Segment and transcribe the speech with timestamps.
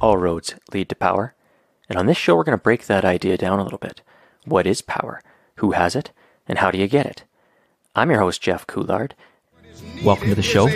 [0.00, 1.34] All roads lead to power.
[1.88, 4.02] And on this show, we're going to break that idea down a little bit.
[4.44, 5.22] What is power?
[5.56, 6.10] Who has it?
[6.48, 7.24] And how do you get it?
[7.94, 9.12] I'm your host, Jeff Coulard.
[10.04, 10.66] Welcome to the show.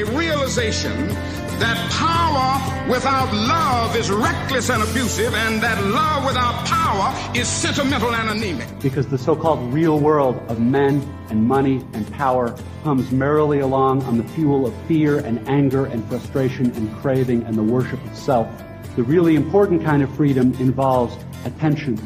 [1.61, 7.14] A realization that power without love is reckless and abusive, and that love without power
[7.36, 8.68] is sentimental and anemic.
[8.80, 14.16] because the so-called real world of men and money and power hums merrily along on
[14.18, 18.48] the fuel of fear and anger and frustration and craving and the worship of self.
[18.96, 21.98] The really important kind of freedom involves attention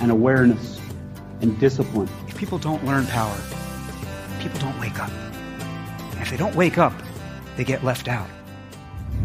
[0.00, 0.80] and awareness
[1.40, 2.08] and discipline.
[2.26, 3.38] If people don't learn power,
[4.40, 5.10] people don't wake up.
[6.12, 6.92] And if they don't wake up,
[7.56, 8.28] they get left out.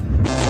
[0.01, 0.40] Bye.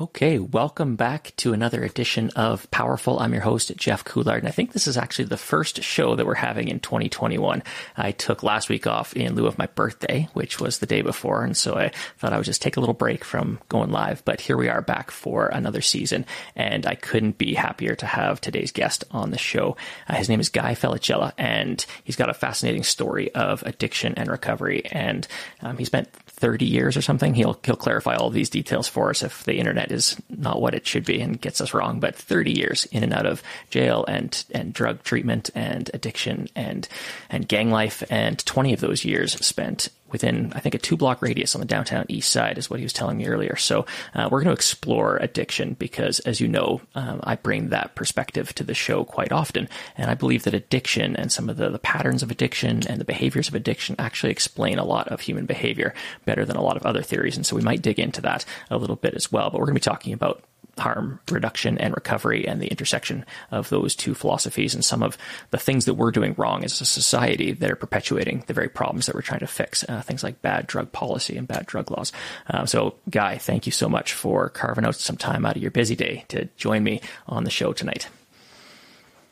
[0.00, 3.20] Okay, welcome back to another edition of Powerful.
[3.20, 6.26] I'm your host, Jeff Coulard, and I think this is actually the first show that
[6.26, 7.62] we're having in 2021.
[7.96, 11.44] I took last week off in lieu of my birthday, which was the day before,
[11.44, 14.24] and so I thought I would just take a little break from going live.
[14.24, 18.40] But here we are back for another season, and I couldn't be happier to have
[18.40, 19.76] today's guest on the show.
[20.08, 24.28] Uh, his name is Guy Felicella, and he's got a fascinating story of addiction and
[24.28, 25.28] recovery, and
[25.62, 26.08] um, he spent
[26.44, 27.32] 30 years or something.
[27.32, 30.86] He'll he'll clarify all these details for us if the internet is not what it
[30.86, 32.00] should be and gets us wrong.
[32.00, 36.86] But 30 years in and out of jail and and drug treatment and addiction and
[37.30, 41.20] and gang life, and 20 of those years spent within I think a two block
[41.22, 43.56] radius on the downtown east side is what he was telling me earlier.
[43.56, 43.84] So
[44.14, 48.54] uh, we're going to explore addiction because, as you know, um, I bring that perspective
[48.54, 51.80] to the show quite often, and I believe that addiction and some of the, the
[51.80, 55.92] patterns of addiction and the behaviors of addiction actually explain a lot of human behavior
[56.24, 57.36] better than a lot of other theories.
[57.36, 59.50] And so we might dig into that a little bit as well.
[59.50, 60.44] But we're going to be talking about
[60.78, 65.16] harm reduction and recovery and the intersection of those two philosophies and some of
[65.50, 69.06] the things that we're doing wrong as a society that are perpetuating the very problems
[69.06, 69.84] that we're trying to fix.
[69.88, 72.12] Uh, things like bad drug policy and bad drug laws.
[72.48, 75.70] Uh, so, Guy, thank you so much for carving out some time out of your
[75.70, 78.08] busy day to join me on the show tonight.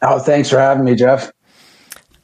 [0.03, 1.33] Oh, thanks for having me, Jeff.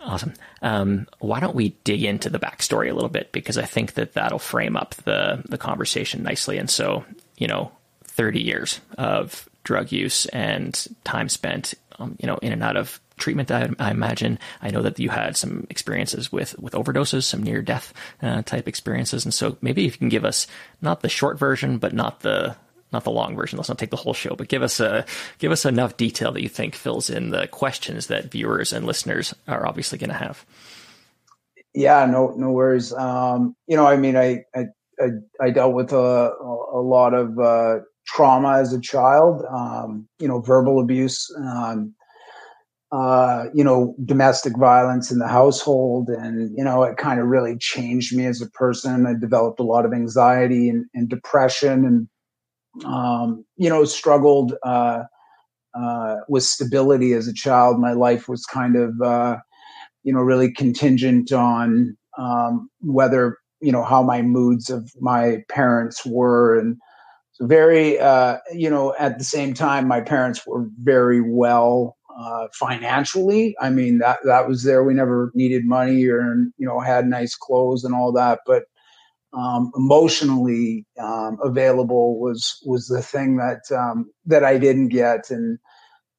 [0.00, 0.34] Awesome.
[0.62, 4.14] Um, why don't we dig into the backstory a little bit because I think that
[4.14, 6.58] that'll frame up the the conversation nicely.
[6.58, 7.04] And so,
[7.36, 7.70] you know,
[8.18, 13.00] 30 years of drug use and time spent, um, you know, in and out of
[13.16, 13.52] treatment.
[13.52, 14.40] I, I, imagine.
[14.60, 18.66] I know that you had some experiences with with overdoses, some near death uh, type
[18.66, 20.48] experiences, and so maybe if you can give us
[20.82, 22.56] not the short version, but not the
[22.92, 23.56] not the long version.
[23.56, 25.06] Let's not take the whole show, but give us a
[25.38, 29.32] give us enough detail that you think fills in the questions that viewers and listeners
[29.46, 30.44] are obviously going to have.
[31.72, 32.92] Yeah, no, no worries.
[32.92, 34.64] Um, you know, I mean, I, I,
[34.98, 35.08] I,
[35.40, 40.40] I dealt with a, a lot of uh, trauma as a child, um, you know,
[40.40, 41.94] verbal abuse, um,
[42.90, 46.08] uh, you know, domestic violence in the household.
[46.08, 49.06] And, you know, it kind of really changed me as a person.
[49.06, 52.08] I developed a lot of anxiety and, and depression and,
[52.86, 55.02] um, you know, struggled uh,
[55.78, 57.78] uh, with stability as a child.
[57.78, 59.36] My life was kind of, uh,
[60.02, 66.06] you know, really contingent on um, whether, you know, how my moods of my parents
[66.06, 66.78] were and,
[67.40, 73.56] very, uh, you know, at the same time, my parents were very well uh, financially.
[73.60, 74.82] I mean, that that was there.
[74.82, 78.64] We never needed money or you know had nice clothes and all that, but
[79.32, 85.58] um, emotionally um, available was was the thing that um, that I didn't get, and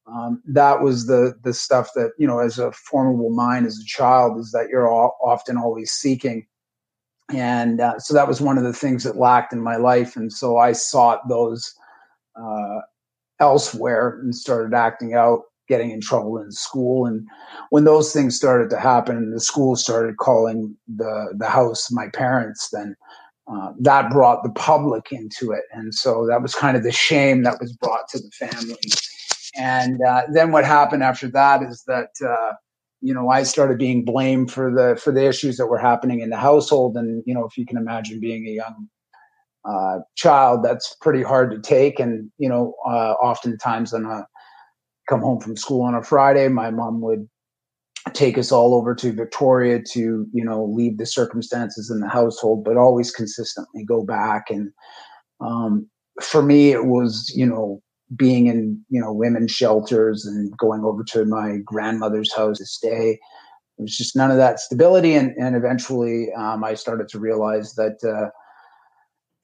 [0.08, 3.86] um, that was the the stuff that you know, as a formable mind as a
[3.86, 6.46] child, is that you're all, often always seeking
[7.34, 10.16] and uh, so that was one of the things that lacked in my life.
[10.16, 11.74] And so i sought those
[12.36, 12.80] uh,
[13.40, 17.06] elsewhere and started acting out getting in trouble in school.
[17.06, 17.28] And
[17.70, 22.08] when those things started to happen and the school started calling the the house my
[22.10, 22.96] parents then
[23.52, 25.64] uh, that brought the public into it.
[25.72, 28.78] And so that was kind of the shame that was brought to the family.
[29.56, 32.54] And uh, then what happened after that is that uh,
[33.02, 36.30] you know i started being blamed for the for the issues that were happening in
[36.30, 36.98] the household.
[36.98, 38.90] And you know if you can imagine being a young
[39.66, 42.00] uh, child that's pretty hard to take.
[42.00, 44.26] And you know uh, oftentimes on a
[45.10, 47.28] come home from school on a friday my mom would
[48.14, 52.64] take us all over to victoria to you know leave the circumstances in the household
[52.64, 54.46] but always consistently go back.
[54.50, 54.72] And
[55.42, 55.90] um,
[56.22, 57.82] for me it was you know
[58.16, 63.20] being in you know women's shelters and going over to my grandmother's house to stay.
[63.78, 67.76] It was just none of that stability and and eventually um, i started to realize
[67.76, 68.30] that uh,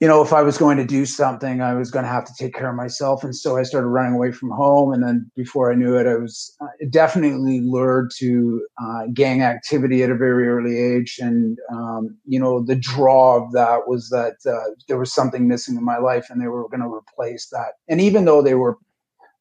[0.01, 2.33] you know, if I was going to do something, I was going to have to
[2.37, 3.23] take care of myself.
[3.23, 4.91] And so I started running away from home.
[4.91, 10.03] And then before I knew it, I was uh, definitely lured to uh, gang activity
[10.03, 11.17] at a very early age.
[11.21, 15.77] And, um, you know, the draw of that was that uh, there was something missing
[15.77, 17.75] in my life and they were going to replace that.
[17.87, 18.77] And even though they were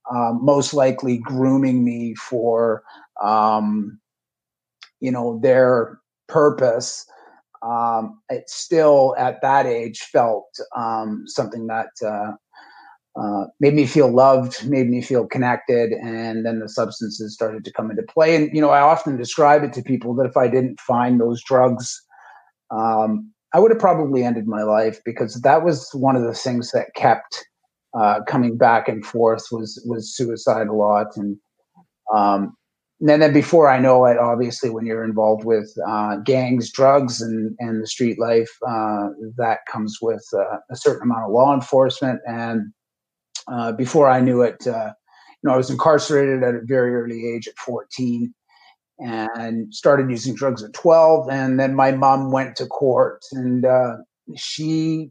[0.08, 2.84] uh, most likely grooming me for,
[3.20, 3.98] um,
[5.00, 5.98] you know, their
[6.28, 7.06] purpose,
[7.64, 12.32] um, it still at that age felt um, something that uh,
[13.20, 17.72] uh, made me feel loved, made me feel connected, and then the substances started to
[17.72, 18.36] come into play.
[18.36, 21.42] And you know, I often describe it to people that if I didn't find those
[21.42, 22.00] drugs,
[22.70, 26.72] um, I would have probably ended my life because that was one of the things
[26.72, 27.44] that kept
[27.96, 31.36] uh, coming back and forth was was suicide a lot and
[32.12, 32.56] um,
[33.12, 37.54] and then before I know it, obviously, when you're involved with uh, gangs, drugs, and
[37.58, 42.20] and the street life, uh, that comes with uh, a certain amount of law enforcement.
[42.26, 42.72] And
[43.46, 44.92] uh, before I knew it, uh,
[45.42, 48.32] you know, I was incarcerated at a very early age, at 14,
[49.00, 51.28] and started using drugs at 12.
[51.28, 53.96] And then my mom went to court, and uh,
[54.34, 55.10] she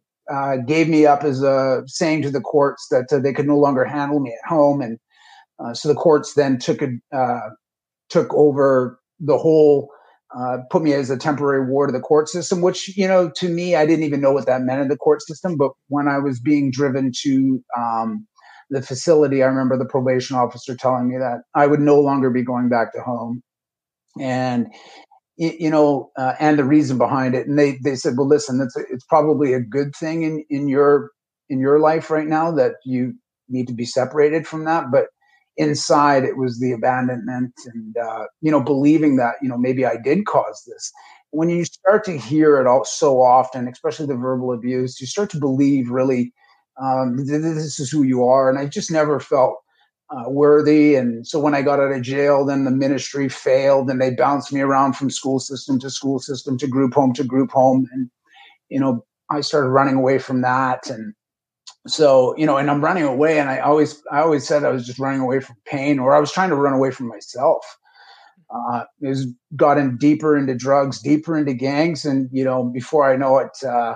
[0.66, 4.20] gave me up as a saying to the courts that they could no longer handle
[4.20, 4.98] me at home, and
[5.78, 6.90] so the courts then took a
[8.14, 9.90] took over the whole
[10.38, 13.50] uh, put me as a temporary ward of the court system, which, you know, to
[13.50, 15.58] me, I didn't even know what that meant in the court system.
[15.58, 18.28] But when I was being driven to um,
[18.72, 22.44] the facility, I remember the probation officer telling me that I would no longer be
[22.44, 23.44] going back to home.
[24.20, 24.68] And,
[25.38, 27.48] you know, uh, and the reason behind it.
[27.48, 31.12] And they, they said, well, listen, it's, it's probably a good thing in, in your,
[31.50, 33.14] in your life right now that you
[33.50, 34.86] need to be separated from that.
[34.92, 35.06] But
[35.58, 39.96] inside it was the abandonment and uh, you know believing that you know maybe i
[39.98, 40.92] did cause this.
[41.32, 45.30] When you start to hear it all so often especially the verbal abuse you start
[45.32, 46.34] to believe really
[46.82, 49.60] um, this is who you are and i just never felt
[50.10, 50.96] uh, worthy.
[50.96, 54.52] And so when i got out of jail then the ministry failed and they bounced
[54.52, 58.10] me around from school system to school system to group home to group home and
[58.70, 61.14] you know i started running away from that and
[61.88, 64.86] so you know and i'm running away and i always i always said i was
[64.86, 67.66] just running away from pain or i was trying to run away from myself.
[68.54, 73.16] Uh it was gotten deeper into drugs deeper into gangs and you know before i
[73.16, 73.96] know it uh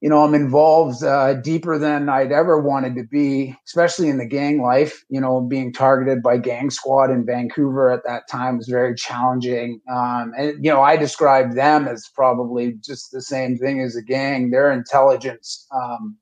[0.00, 4.26] you know i'm involved uh deeper than i'd ever wanted to be especially in the
[4.26, 5.04] gang life.
[5.10, 9.80] You know being targeted by gang squad in vancouver at that time was very challenging.
[9.90, 14.02] Um and you know i described them as probably just the same thing as a
[14.02, 14.50] gang.
[14.50, 16.16] Their intelligence um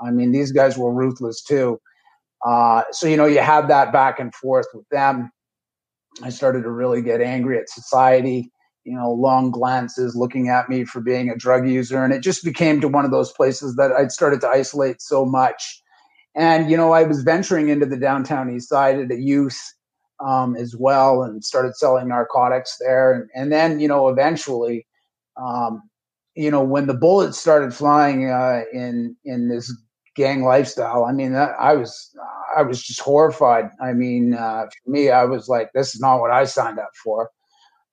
[0.00, 1.80] I mean, these guys were ruthless too.
[2.46, 5.30] Uh, so, you know, you had that back and forth with them.
[6.22, 8.50] I started to really get angry at society,
[8.84, 12.02] you know, long glances looking at me for being a drug user.
[12.02, 15.24] And it just became to one of those places that I'd started to isolate so
[15.24, 15.82] much.
[16.34, 19.58] And, you know, I was venturing into the downtown east side at a youth
[20.24, 23.12] um, as well and started selling narcotics there.
[23.12, 24.86] And, and then, you know, eventually,
[25.36, 25.82] um,
[26.34, 29.74] you know, when the bullets started flying uh, in in this
[30.18, 31.04] gang lifestyle.
[31.04, 32.10] I mean, I was
[32.56, 33.70] I was just horrified.
[33.80, 36.90] I mean, uh, for me, I was like, this is not what I signed up
[37.02, 37.30] for.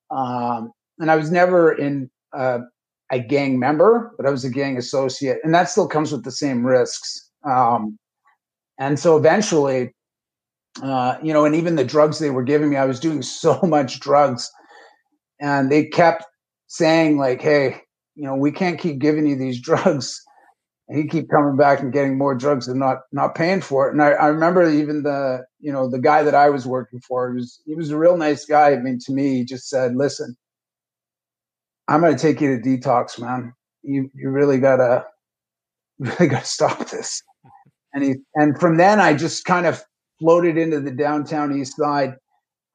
[0.10, 2.60] Um, and I was never in uh,
[3.12, 6.31] a gang member, but I was a gang associate, and that still comes with the
[6.31, 7.30] same risks.
[7.48, 8.00] Um,
[8.80, 9.94] and so eventually,
[10.81, 13.60] uh, you know, and even the drugs they were giving me, I was doing so
[13.62, 14.50] much drugs,
[15.39, 16.25] and they kept
[16.68, 17.81] saying like, "Hey,
[18.16, 20.25] you know, we can't keep giving you these drugs."
[20.88, 23.94] And he keep coming back and getting more drugs and not not paying for it.
[23.94, 27.30] And I, I remember even the you know the guy that I was working for
[27.30, 28.72] he was he was a real nice guy.
[28.72, 30.36] I mean, to me, he just said, "Listen,
[31.88, 33.54] I'm going to take you to detox, man.
[33.84, 35.06] You you really gotta
[36.00, 37.22] really gotta stop this."
[37.94, 39.84] And he and from then I just kind of
[40.20, 42.15] floated into the downtown east side.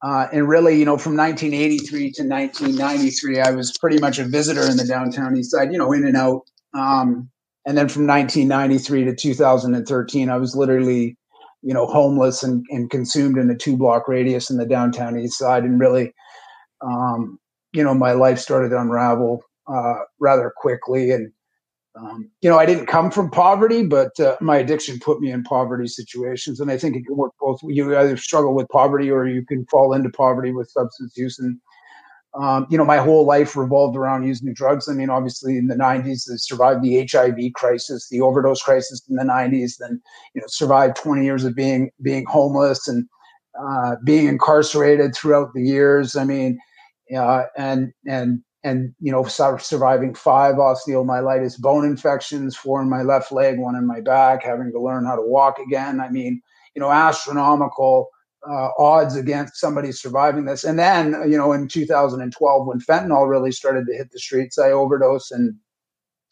[0.03, 4.67] Uh, and really, you know, from 1983 to 1993, I was pretty much a visitor
[4.67, 6.41] in the downtown east side, you know, in and out.
[6.73, 7.29] Um,
[7.65, 11.17] and then from 1993 to 2013 i was literally
[11.61, 15.37] you know homeless and, and consumed in a two block radius in the downtown east
[15.37, 16.13] side and really
[16.81, 17.39] um,
[17.73, 21.11] you know my life started to unravel uh, rather quickly.
[21.11, 21.31] And
[21.95, 25.43] um, you know i didn't come from poverty but uh, my addiction put me in
[25.43, 26.59] poverty situations.
[26.59, 29.65] And i think it can work both you either struggle with poverty or you can
[29.67, 31.59] fall into poverty with substance use and
[32.33, 34.87] um, you know, my whole life revolved around using drugs.
[34.87, 39.15] I mean, obviously in the 90s, I survived the HIV crisis, the overdose crisis in
[39.17, 40.01] the 90s, then,
[40.33, 43.05] you know, survived 20 years of being, being homeless and
[43.61, 46.15] uh, being incarcerated throughout the years.
[46.15, 46.57] I mean,
[47.15, 53.31] uh, and, and and you know, surviving five osteomyelitis bone infections, four in my left
[53.31, 55.99] leg, one in my back, having to learn how to walk again.
[55.99, 56.41] I mean,
[56.75, 58.09] you know, astronomical
[58.49, 60.63] uh, odds against somebody surviving this.
[60.63, 64.71] And then, you know, in 2012, when fentanyl really started to hit the streets, I
[64.71, 65.55] overdosed and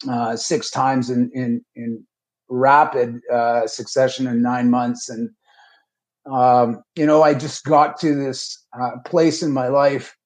[0.08, 2.04] uh, six times in in, in
[2.48, 5.08] rapid uh, succession in nine months.
[5.08, 5.30] And
[6.30, 10.16] um, you know, I just got to this uh, place in my life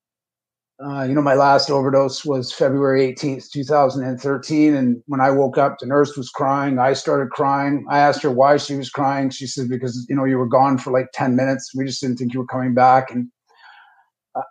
[0.82, 4.74] uh, you know, my last overdose was February 18th, 2013.
[4.74, 6.80] And when I woke up, the nurse was crying.
[6.80, 7.86] I started crying.
[7.88, 9.30] I asked her why she was crying.
[9.30, 11.70] She said, because, you know, you were gone for like 10 minutes.
[11.76, 13.12] We just didn't think you were coming back.
[13.12, 13.28] And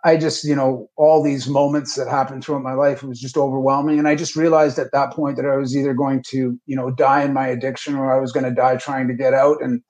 [0.02, 3.36] I just, you know, all these moments that happened throughout my life, it was just
[3.36, 3.98] overwhelming.
[3.98, 6.90] And I just realized at that point that I was either going to, you know,
[6.90, 9.62] die in my addiction or I was going to die trying to get out.
[9.62, 9.82] And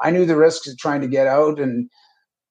[0.00, 1.60] I knew the risks of trying to get out.
[1.60, 1.90] And,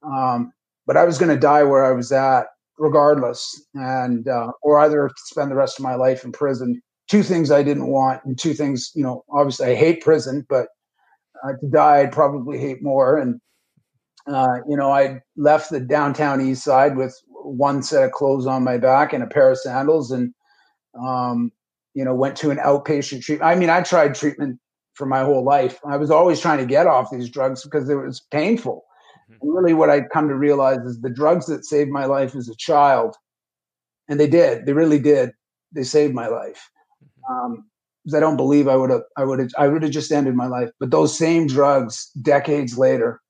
[0.04, 0.54] um,
[0.86, 2.46] but I was going to die where I was at
[2.82, 6.82] regardless, and uh, or either spend the rest of my life in prison.
[7.08, 10.68] Two things I didn't want, and two things, you know, obviously I hate prison, but
[11.44, 13.18] uh, to die I'd probably hate more.
[13.18, 13.40] And
[14.28, 18.64] uh, you know, I left the downtown east side with one set of clothes on
[18.64, 20.34] my back and a pair of sandals, and
[21.00, 21.52] um,
[21.94, 23.50] you know, went to an outpatient treatment.
[23.50, 24.60] I mean, I tried treatment
[24.94, 25.80] for my whole life.
[25.86, 28.86] I was always trying to get off these drugs because it was painful.
[29.40, 32.50] And really, what I'd come to realize is the drugs that saved my life as
[32.50, 33.16] a child,
[34.10, 35.32] and they did, they really did,
[35.74, 36.70] they saved my life.
[37.04, 37.34] Mm-hmm.
[37.34, 37.66] Um,
[38.16, 40.48] I don't believe I would have, I would have, I would have just ended my
[40.48, 40.70] life.
[40.80, 43.22] But those same drugs, decades later,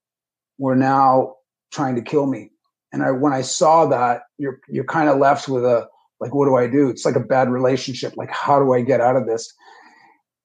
[0.58, 1.36] were now
[1.72, 2.52] trying to kill me.
[2.94, 5.88] And I, when I saw that, you're you're kind of left with a
[6.20, 6.88] like, what do I do?
[6.90, 8.16] It's like a bad relationship.
[8.16, 9.52] Like, how do I get out of this?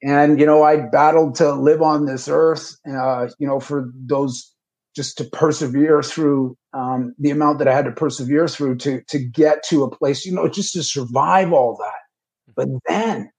[0.03, 2.77] And you know, I battled to live on this earth.
[2.91, 4.55] Uh, you know, for those
[4.97, 9.19] just to persevere through um, the amount that I had to persevere through to to
[9.19, 12.55] get to a place, you know, just to survive all that.
[12.57, 13.31] But then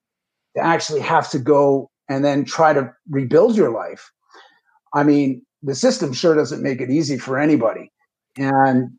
[0.56, 4.12] to actually have to go and then try to rebuild your life.
[4.94, 7.92] I mean, the system sure doesn't make it easy for anybody.
[8.38, 8.92] And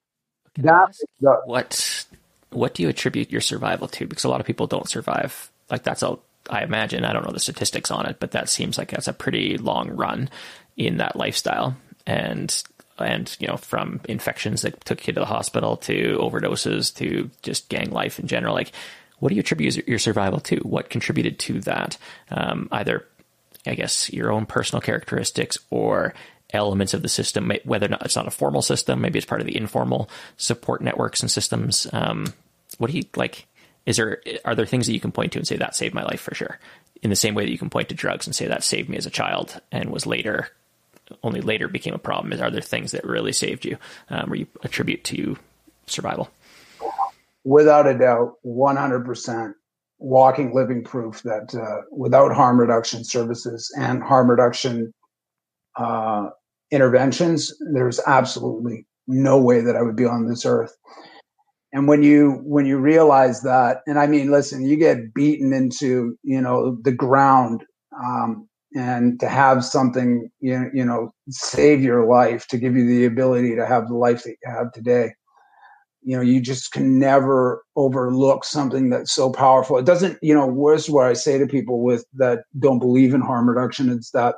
[0.57, 2.07] that the, what
[2.51, 4.07] what do you attribute your survival to?
[4.07, 5.53] Because a lot of people don't survive.
[5.71, 6.19] Like that's a
[6.51, 9.13] I imagine I don't know the statistics on it, but that seems like that's a
[9.13, 10.29] pretty long run
[10.77, 11.77] in that lifestyle
[12.09, 12.65] and
[12.99, 17.69] and you know from infections that took you to the hospital to overdoses to just
[17.69, 18.73] gang life in general like
[19.21, 20.57] what do you attribute your survival to?
[20.59, 21.99] What contributed to that?
[22.31, 23.07] Um, either
[23.67, 26.15] i guess your own personal characteristics or
[26.55, 29.41] elements of the system whether or not it's not a formal system maybe it's part
[29.41, 31.87] of the informal support networks and systems.
[31.93, 32.33] Um,
[32.79, 33.47] what do you like
[33.85, 36.05] is there are there things that you can point to and say that saved my
[36.05, 36.59] life for sure
[37.03, 38.97] in the same way that you can point to drugs and say that saved me
[38.97, 40.49] as a child and was later
[41.23, 42.33] only later became a problem?
[42.33, 43.77] Is are there things that really saved you,
[44.11, 45.37] um, or you attribute to
[45.87, 46.31] survival?
[47.45, 49.55] Without a doubt, one hundred percent,
[49.99, 54.93] walking living proof that uh, without harm reduction services and harm reduction
[55.77, 56.29] uh,
[56.71, 60.77] interventions, there's absolutely no way that I would be on this earth.
[61.73, 66.17] And when you when you realize that, and I mean, listen, you get beaten into
[66.23, 67.65] you know the ground
[67.99, 73.05] um, and to have something you you know save your life to give you the
[73.05, 75.13] ability to have the life that you have today.
[76.03, 79.79] You know you just can never overlook something that's so powerful.
[79.79, 83.21] It doesn't you know where's what i say to people with that don't believe in
[83.21, 84.37] harm reduction is that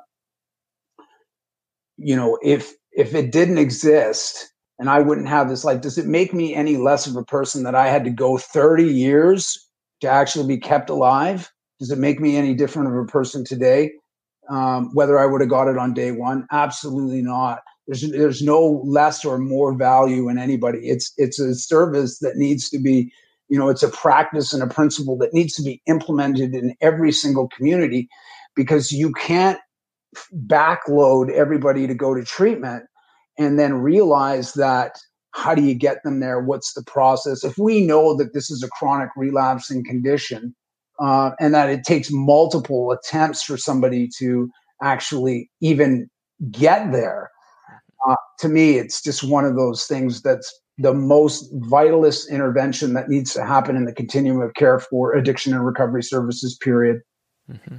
[1.96, 6.06] you know if if it didn't exist and i wouldn't have this life does it
[6.06, 9.70] make me any less of a person that i had to go 30 years
[10.00, 11.50] to actually be kept alive?
[11.78, 13.92] Does it make me any different of a person today
[14.50, 16.46] um, whether I would have got it on day one.
[16.50, 17.60] Absolutely not.
[17.86, 20.78] There's there's no less or more value in anybody.
[20.80, 23.12] It's it's a service that needs to be,
[23.48, 27.12] you know, it's a practice and a principle that needs to be implemented in every
[27.12, 28.08] single community,
[28.54, 29.58] because you can't
[30.46, 32.84] backload everybody to go to treatment
[33.38, 34.98] and then realize that
[35.32, 38.62] how do you get them there what's the process if we know that this is
[38.64, 40.54] a chronic relapsing condition
[41.00, 44.50] uh, and that it takes multiple attempts for somebody to
[44.82, 46.08] actually even
[46.50, 47.30] get there.
[48.08, 53.08] Uh, to me, it's just one of those things that's the most vitalist intervention that
[53.08, 56.56] needs to happen in the continuum of care for addiction and recovery services.
[56.56, 57.00] Period.
[57.50, 57.76] Mm-hmm.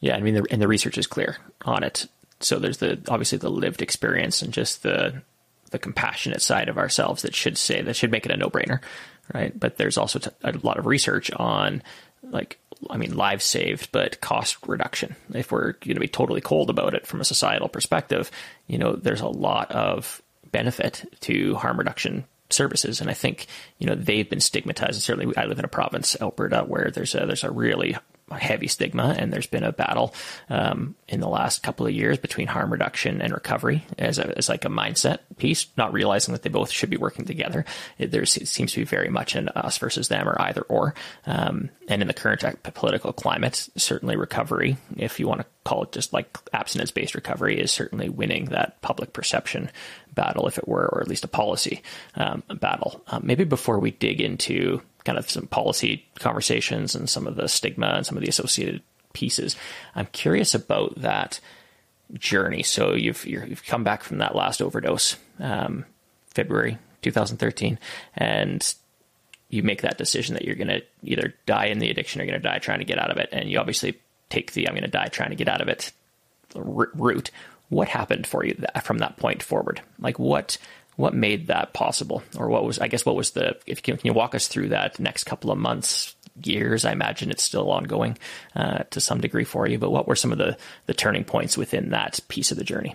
[0.00, 2.06] Yeah, I mean, the, and the research is clear on it.
[2.40, 5.22] So there's the obviously the lived experience and just the
[5.70, 8.80] the compassionate side of ourselves that should say that should make it a no brainer,
[9.32, 9.58] right?
[9.58, 11.82] But there's also t- a lot of research on
[12.22, 12.58] like
[12.88, 15.16] I mean lives saved, but cost reduction.
[15.34, 18.30] If we're going to be totally cold about it from a societal perspective,
[18.66, 20.22] you know, there's a lot of
[20.52, 23.00] benefit to harm reduction services.
[23.00, 23.46] And I think,
[23.78, 24.94] you know, they've been stigmatized.
[24.94, 27.96] And certainly I live in a province, Alberta, where there's a, there's a really
[28.38, 30.14] heavy stigma, and there's been a battle
[30.48, 34.48] um, in the last couple of years between harm reduction and recovery as, a, as
[34.48, 37.64] like a mindset piece, not realizing that they both should be working together.
[37.98, 40.94] It, there seems to be very much an us versus them or either or.
[41.26, 42.44] Um, and in the current
[42.74, 47.60] political climate, certainly recovery, if you want to call it just like abstinence based recovery,
[47.60, 49.70] is certainly winning that public perception
[50.14, 51.82] battle, if it were, or at least a policy
[52.14, 53.02] um, battle.
[53.08, 57.48] Um, maybe before we dig into kind of some policy conversations and some of the
[57.48, 59.56] stigma and some of the associated pieces.
[59.94, 61.40] I'm curious about that
[62.14, 62.62] journey.
[62.62, 65.84] So you've you have come back from that last overdose, um,
[66.34, 67.78] February 2013,
[68.14, 68.74] and
[69.48, 72.32] you make that decision that you're going to either die in the addiction or you're
[72.32, 73.28] going to die trying to get out of it.
[73.32, 75.92] And you obviously take the I'm going to die trying to get out of it
[76.54, 77.30] route.
[77.68, 79.80] What happened for you from that point forward?
[79.98, 80.58] Like what
[81.00, 84.06] what made that possible, or what was I guess what was the if can, can
[84.06, 86.84] you walk us through that next couple of months, years?
[86.84, 88.18] I imagine it's still ongoing
[88.54, 91.56] uh, to some degree for you, but what were some of the the turning points
[91.56, 92.94] within that piece of the journey?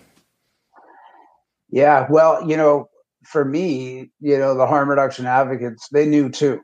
[1.70, 2.88] Yeah, well, you know,
[3.24, 6.60] for me, you know, the harm reduction advocates they knew too.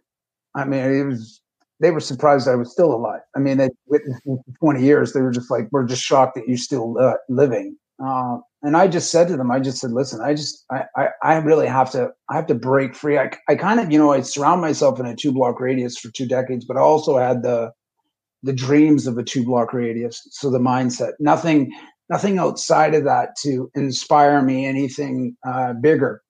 [0.55, 1.43] I mean, it was
[1.83, 3.23] they were surprised I was still alive.
[3.35, 5.13] I mean, they witnessed for 20 years.
[5.13, 7.77] They were just like, we're just shocked that you're still uh, living.
[8.05, 11.09] Uh, and I just said to them, I just said, listen, I just, I, I,
[11.23, 13.19] I really have to, I have to break free.
[13.19, 16.11] I, I kind of, you know, I surround myself in a two block radius for
[16.11, 17.73] two decades, but I also had the,
[18.43, 20.21] the dreams of a two block radius.
[20.31, 21.73] So the mindset, nothing,
[22.09, 26.23] nothing outside of that to inspire me, anything uh, bigger.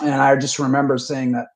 [0.00, 1.46] And I just remember saying that,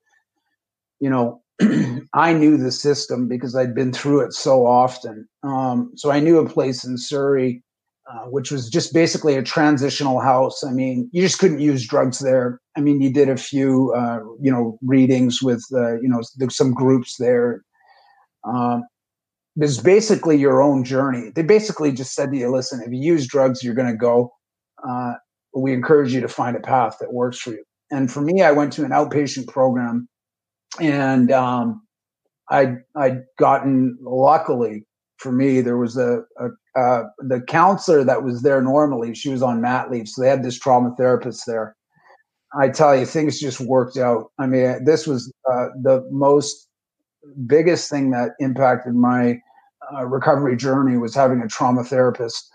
[1.01, 1.43] you know,
[2.15, 5.29] I knew the system because I'd been through it so often.
[5.43, 7.63] Um, so I knew a place in Surrey
[8.09, 10.63] uh, which was just basically a transitional house.
[10.63, 12.61] I mean, you just couldn't use drugs there.
[12.77, 16.21] I mean, you did a few, uh, you know, readings with, uh, you know,
[16.51, 17.63] some groups there.
[18.45, 18.85] Um,
[19.57, 21.33] it's basically your own journey.
[21.35, 24.33] They basically just said to you, listen, if you use drugs, you're going to go.
[24.89, 25.15] Uh,
[25.57, 27.65] we encourage you to find a path that works for you.
[27.91, 30.09] And for me, I went to an outpatient program
[30.81, 31.83] and um,
[32.51, 34.85] I'd, I'd gotten, luckily
[35.19, 39.43] for me, there was a, a uh, the counselor that was there normally, she was
[39.43, 41.75] on mat leave, so they had this trauma therapist there.
[42.59, 44.31] I tell you, things just worked out.
[44.39, 46.69] I mean, this was uh, the most
[47.47, 49.39] biggest thing that impacted my
[49.93, 52.49] uh, recovery journey was having a trauma therapist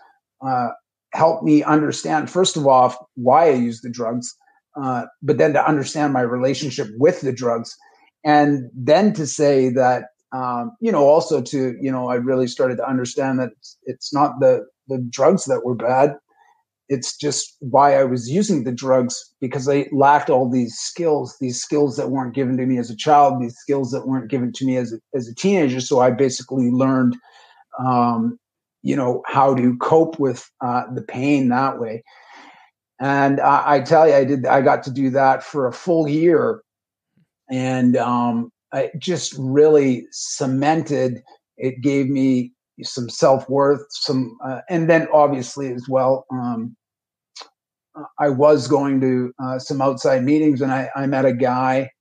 [0.45, 0.69] uh,
[1.13, 4.35] help me understand, first of all, why I use the drugs,
[4.81, 7.75] uh, but then to understand my relationship with the drugs,
[8.23, 12.77] and then to say that um, you know, also to, you know, I really started
[12.77, 16.15] to understand that it's, it's not the, the drugs that were bad.
[16.87, 21.61] It's just why I was using the drugs because I lacked all these skills, these
[21.61, 24.65] skills that weren't given to me as a child, these skills that weren't given to
[24.65, 25.79] me as a, as a teenager.
[25.79, 27.15] So I basically learned,
[27.79, 28.37] um,
[28.83, 32.03] you know, how to cope with uh, the pain that way.
[32.99, 36.07] And I, I tell you, I did, I got to do that for a full
[36.07, 36.61] year.
[37.49, 41.21] And, um, it just really cemented.
[41.57, 42.51] It gave me
[42.83, 46.25] some self worth, some, uh, and then obviously as well.
[46.31, 46.75] Um,
[48.19, 51.91] I was going to uh, some outside meetings, and I, I met a guy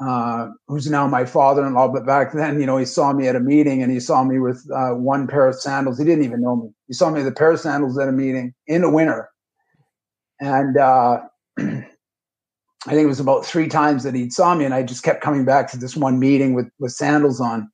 [0.00, 1.88] uh, who's now my father-in-law.
[1.88, 4.38] But back then, you know, he saw me at a meeting, and he saw me
[4.38, 5.98] with uh, one pair of sandals.
[5.98, 6.70] He didn't even know me.
[6.86, 9.30] He saw me with a pair of sandals at a meeting in the winter,
[10.40, 11.20] and uh,
[12.86, 15.22] I think it was about three times that he'd saw me, and I just kept
[15.22, 17.70] coming back to this one meeting with with sandals on.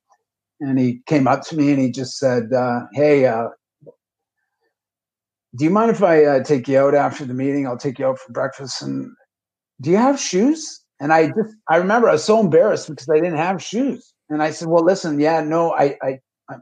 [0.61, 3.47] And he came up to me and he just said, uh, "Hey, uh,
[5.55, 7.65] do you mind if I uh, take you out after the meeting?
[7.65, 8.81] I'll take you out for breakfast.
[8.81, 9.11] And
[9.81, 13.15] do you have shoes?" And I just I remember I was so embarrassed because I
[13.15, 14.13] didn't have shoes.
[14.29, 16.19] And I said, "Well, listen, yeah, no, I I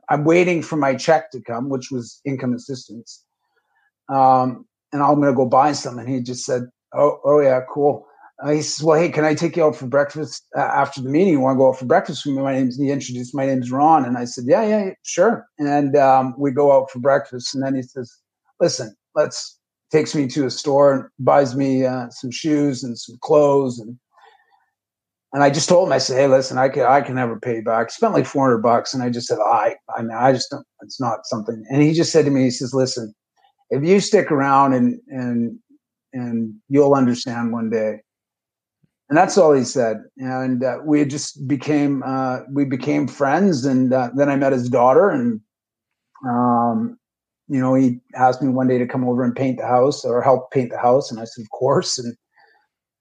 [0.09, 3.25] I'm waiting for my check to come, which was income assistance,
[4.09, 7.59] um, and I'm going to go buy some." And he just said, "Oh, oh yeah,
[7.69, 8.05] cool."
[8.43, 11.09] Uh, he says, "Well, hey, can I take you out for breakfast uh, after the
[11.09, 11.33] meeting?
[11.33, 13.71] You want to go out for breakfast with me?" My name's he introduced my name's
[13.71, 17.63] Ron, and I said, "Yeah, yeah, sure." And um, we go out for breakfast, and
[17.63, 18.11] then he says,
[18.59, 19.55] "Listen, let's."
[19.89, 23.97] Takes me to a store and buys me uh, some shoes and some clothes, and
[25.31, 27.61] and I just told him, I said, "Hey, listen, I can I can never pay
[27.61, 30.49] back." spent like four hundred bucks, and I just said, "I I mean, I just
[30.51, 30.65] don't.
[30.81, 33.13] It's not something." And he just said to me, he says, "Listen,
[33.69, 35.57] if you stick around and and
[36.11, 38.01] and you'll understand one day."
[39.09, 39.97] And that's all he said.
[40.17, 44.69] And uh, we just became uh, we became friends, and uh, then I met his
[44.69, 45.39] daughter, and
[46.27, 46.97] um,
[47.47, 50.21] you know he asked me one day to come over and paint the house or
[50.21, 51.97] help paint the house, and I said of course.
[51.97, 52.15] And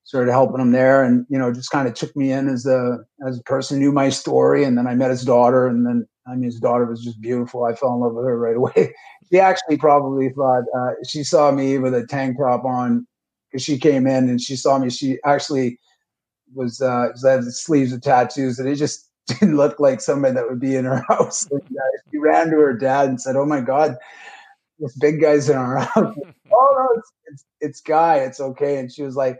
[0.05, 2.99] started helping him there, and you know, just kind of took me in as a
[3.27, 6.35] as a person, knew my story, and then I met his daughter, and then I
[6.35, 7.65] mean, his daughter was just beautiful.
[7.65, 8.95] I fell in love with her right away.
[9.31, 13.07] she actually probably thought uh, she saw me with a tank top on
[13.51, 14.91] because she came in and she saw me.
[14.91, 15.79] She actually
[16.55, 20.61] was uh, had sleeves of tattoos, and it just didn't look like somebody that would
[20.61, 21.47] be in her house.
[21.51, 23.97] And, uh, she ran to her dad and said, "Oh my God,
[24.79, 26.17] this big guy's in our house."
[26.53, 28.17] oh no, it's, it's, it's Guy.
[28.19, 28.79] It's okay.
[28.79, 29.39] And she was like,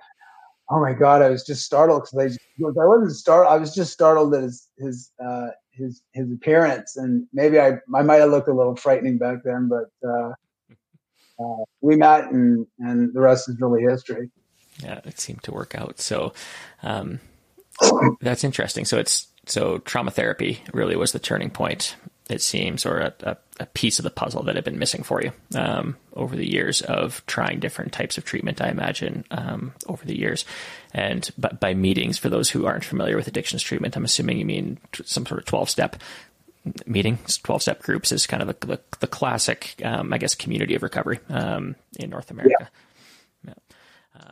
[0.71, 3.53] "Oh my God, I was just startled because I, I wasn't startled.
[3.53, 8.03] I was just startled at his his uh, his his appearance, and maybe I I
[8.03, 10.33] might have looked a little frightening back then, but." Uh,
[11.39, 14.31] uh, we met and and the rest is really history
[14.83, 16.01] yeah, it seemed to work out.
[16.01, 16.33] So
[16.83, 17.21] um,
[18.21, 18.85] that's interesting.
[18.85, 21.97] So it's so trauma therapy really was the turning point,
[22.29, 25.23] it seems, or a, a, a piece of the puzzle that had been missing for
[25.23, 28.61] you um, over the years of trying different types of treatment.
[28.61, 30.45] I imagine um, over the years,
[30.93, 34.45] and but by meetings for those who aren't familiar with addictions treatment, I'm assuming you
[34.45, 35.97] mean some sort of 12 step
[36.85, 40.75] meetings, 12 step groups is kind of the, the, the classic, um, I guess, community
[40.75, 42.57] of recovery um, in North America.
[42.61, 42.67] Yeah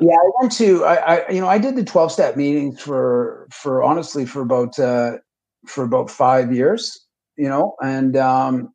[0.00, 3.46] yeah, I went to I, I, you know I did the twelve step meetings for
[3.52, 5.18] for honestly for about uh,
[5.66, 8.72] for about five years, you know, and um,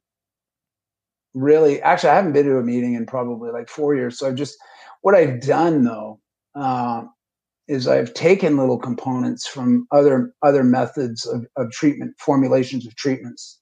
[1.34, 4.17] really actually I haven't been to a meeting in probably like four years.
[4.17, 4.58] So I've just
[5.01, 6.19] what I've done though
[6.55, 7.03] uh,
[7.67, 13.60] is I've taken little components from other other methods of, of treatment formulations of treatments,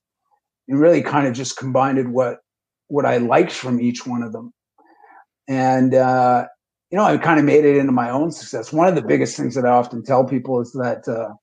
[0.68, 2.38] and really kind of just combined what
[2.86, 4.52] what I liked from each one of them,
[5.48, 6.46] and uh,
[6.90, 8.72] you know, I kind of made it into my own success.
[8.72, 11.34] One of the biggest things that I often tell people is that, uh,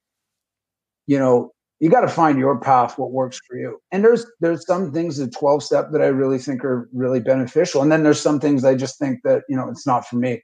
[1.06, 3.78] you know, you got to find your path, what works for you.
[3.92, 7.82] And there's there's some things the 12 step that I really think are really beneficial,
[7.82, 10.42] and then there's some things I just think that you know it's not for me.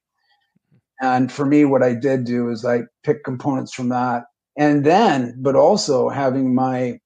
[1.01, 4.25] And for me, what I did do is I picked components from that,
[4.59, 6.99] and then, but also having my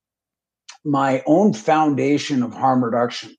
[0.85, 3.35] my own foundation of harm reduction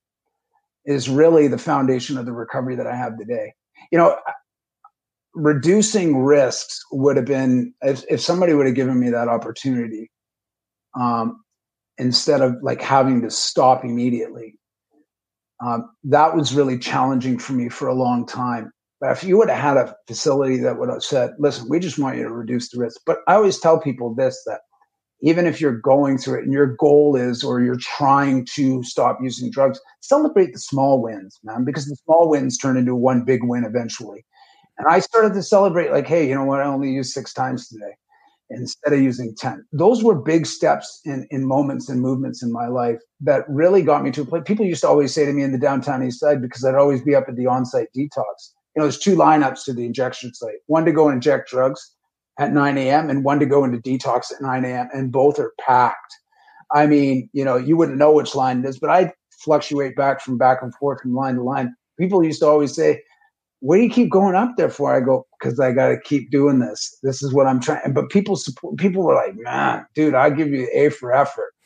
[0.86, 3.54] is really the foundation of the recovery that I have today.
[3.92, 4.18] You know,
[5.38, 10.10] reducing risks would have been if, if somebody would have given me that opportunity
[11.00, 11.40] um,
[12.00, 14.58] instead of like having to stop immediately
[15.64, 18.72] um, that was really challenging for me for a long time.
[19.00, 22.00] But if you would have had a facility that would have said listen we just
[22.00, 24.62] want you to reduce the risk but i always tell people this that
[25.22, 29.20] even if you're going through it and your goal is or you're trying to stop
[29.22, 33.44] using drugs celebrate the small wins man because the small wins turn into one big
[33.44, 34.26] win eventually
[34.78, 36.62] and I started to celebrate, like, hey, you know what?
[36.62, 37.94] I only used six times today
[38.50, 39.66] instead of using 10.
[39.74, 44.04] Those were big steps in, in moments and movements in my life that really got
[44.04, 44.44] me to a place.
[44.46, 47.02] People used to always say to me in the downtown east side, because I'd always
[47.02, 50.34] be up at the on site detox, you know, there's two lineups to the injection
[50.36, 51.96] site one to go and inject drugs
[52.38, 53.10] at 9 a.m.
[53.10, 54.88] and one to go into detox at 9 a.m.
[54.94, 56.14] And both are packed.
[56.72, 60.22] I mean, you know, you wouldn't know which line it is, but I fluctuate back
[60.22, 61.76] from back and forth from line to line.
[61.98, 63.02] People used to always say,
[63.60, 64.96] what do you keep going up there for?
[64.96, 66.98] I go, because I got to keep doing this.
[67.02, 67.94] This is what I'm trying.
[67.94, 71.54] But people support, people were like, man, dude, I'll give you A for effort.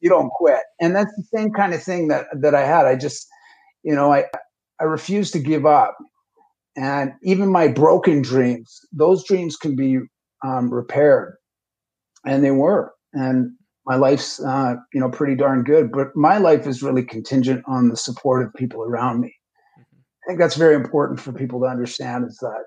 [0.00, 0.60] You don't quit.
[0.80, 2.84] And that's the same kind of thing that, that I had.
[2.84, 3.26] I just,
[3.82, 4.24] you know, I,
[4.78, 5.96] I refuse to give up.
[6.76, 10.00] And even my broken dreams, those dreams can be
[10.44, 11.36] um, repaired.
[12.26, 12.92] And they were.
[13.14, 13.52] And
[13.86, 15.90] my life's, uh, you know, pretty darn good.
[15.90, 19.37] But my life is really contingent on the support of people around me
[20.28, 22.64] I think that's very important for people to understand is that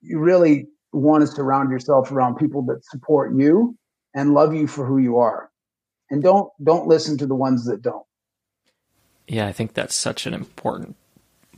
[0.00, 3.78] you really want to surround yourself around people that support you
[4.16, 5.48] and love you for who you are.
[6.10, 8.04] And don't don't listen to the ones that don't.
[9.28, 10.96] Yeah, I think that's such an important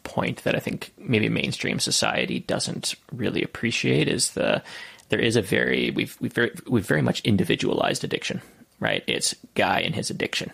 [0.02, 4.62] point that I think maybe mainstream society doesn't really appreciate is the
[5.08, 8.42] there is a very we've we've very we've very much individualized addiction,
[8.78, 9.02] right?
[9.06, 10.52] It's guy and his addiction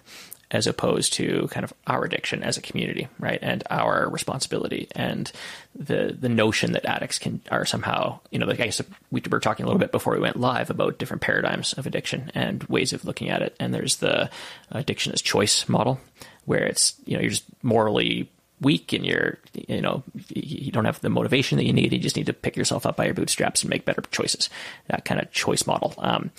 [0.51, 3.39] as opposed to kind of our addiction as a community, right?
[3.43, 5.31] And our responsibility and
[5.75, 8.81] the the notion that addicts can are somehow, you know, like I guess
[9.11, 12.33] we were talking a little bit before we went live about different paradigms of addiction
[12.35, 13.57] and ways of looking at it.
[13.61, 14.31] And there's the
[14.71, 16.01] addiction as choice model,
[16.47, 18.31] where it's you know you're just morally
[18.61, 21.93] weak and you're you know you don't have the motivation that you need.
[21.93, 24.49] You just need to pick yourself up by your bootstraps and make better choices.
[24.87, 25.95] That kind of choice model.
[25.99, 26.31] Um,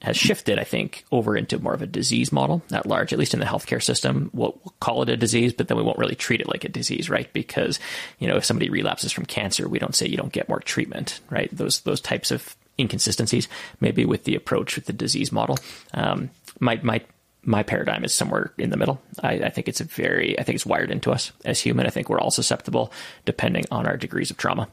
[0.00, 3.34] has shifted, I think, over into more of a disease model at large, at least
[3.34, 4.30] in the healthcare system.
[4.32, 6.68] We'll, we'll, call it a disease, but then we won't really treat it like a
[6.68, 7.30] disease, right?
[7.32, 7.80] Because,
[8.20, 11.20] you know, if somebody relapses from cancer, we don't say you don't get more treatment,
[11.30, 11.48] right?
[11.52, 13.48] Those, those types of inconsistencies,
[13.80, 15.58] maybe with the approach with the disease model.
[15.92, 16.30] Um,
[16.60, 17.00] my, my,
[17.42, 19.00] my paradigm is somewhere in the middle.
[19.20, 21.86] I, I think it's a very, I think it's wired into us as human.
[21.86, 22.92] I think we're all susceptible
[23.24, 24.68] depending on our degrees of trauma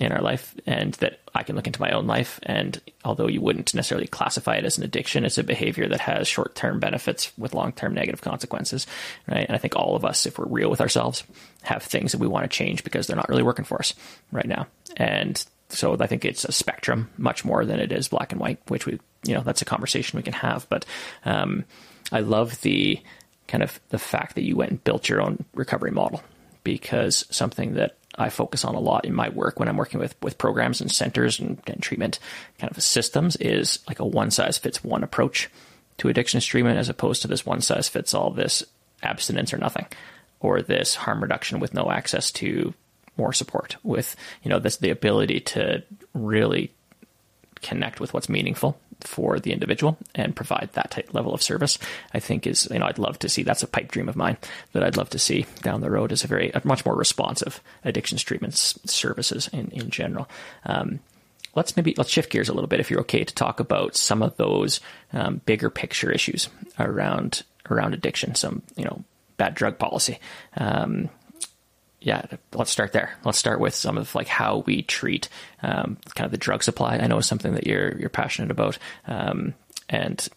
[0.00, 2.40] in our life and that I can look into my own life.
[2.42, 6.26] And although you wouldn't necessarily classify it as an addiction, it's a behavior that has
[6.26, 8.86] short term benefits with long term negative consequences.
[9.28, 9.46] Right.
[9.46, 11.22] And I think all of us, if we're real with ourselves,
[11.62, 13.94] have things that we want to change because they're not really working for us
[14.32, 14.66] right now.
[14.96, 18.58] And so I think it's a spectrum much more than it is black and white,
[18.68, 20.68] which we, you know, that's a conversation we can have.
[20.68, 20.84] But
[21.24, 21.64] um,
[22.10, 23.00] I love the
[23.46, 26.22] kind of the fact that you went and built your own recovery model
[26.64, 30.14] because something that I focus on a lot in my work when I'm working with,
[30.22, 32.18] with programs and centers and, and treatment
[32.58, 35.50] kind of systems is like a one size fits one approach
[35.98, 38.64] to addictions treatment as opposed to this one size fits all, this
[39.02, 39.86] abstinence or nothing,
[40.40, 42.74] or this harm reduction with no access to
[43.16, 45.82] more support with, you know, this, the ability to
[46.14, 46.72] really
[47.64, 51.78] connect with what's meaningful for the individual and provide that type level of service,
[52.12, 53.42] I think is, you know, I'd love to see.
[53.42, 54.36] That's a pipe dream of mine
[54.72, 57.60] that I'd love to see down the road is a very, a much more responsive
[57.84, 60.28] addictions treatments services in, in general.
[60.64, 61.00] Um,
[61.54, 64.22] let's maybe, let's shift gears a little bit if you're okay to talk about some
[64.22, 64.80] of those
[65.12, 66.48] um, bigger picture issues
[66.78, 69.02] around, around addiction, some, you know,
[69.36, 70.18] bad drug policy.
[70.56, 71.08] Um,
[72.04, 73.14] yeah, let's start there.
[73.24, 75.30] Let's start with some of like how we treat
[75.62, 76.98] um, kind of the drug supply.
[76.98, 79.54] I know is something that you're you're passionate about, um,
[79.88, 80.28] and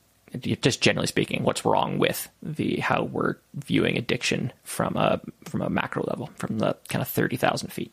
[0.62, 5.70] just generally speaking, what's wrong with the how we're viewing addiction from a from a
[5.70, 7.92] macro level, from the kind of thirty thousand feet.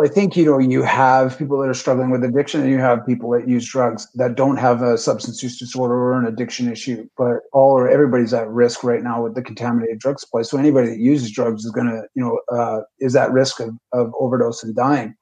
[0.00, 2.78] Well, I think you know you have people that are struggling with addiction, and you
[2.78, 6.72] have people that use drugs that don't have a substance use disorder or an addiction
[6.72, 7.06] issue.
[7.18, 10.40] But all or everybody's at risk right now with the contaminated drug supply.
[10.40, 13.76] So anybody that uses drugs is going to, you know, uh, is at risk of,
[13.92, 15.14] of overdose and dying.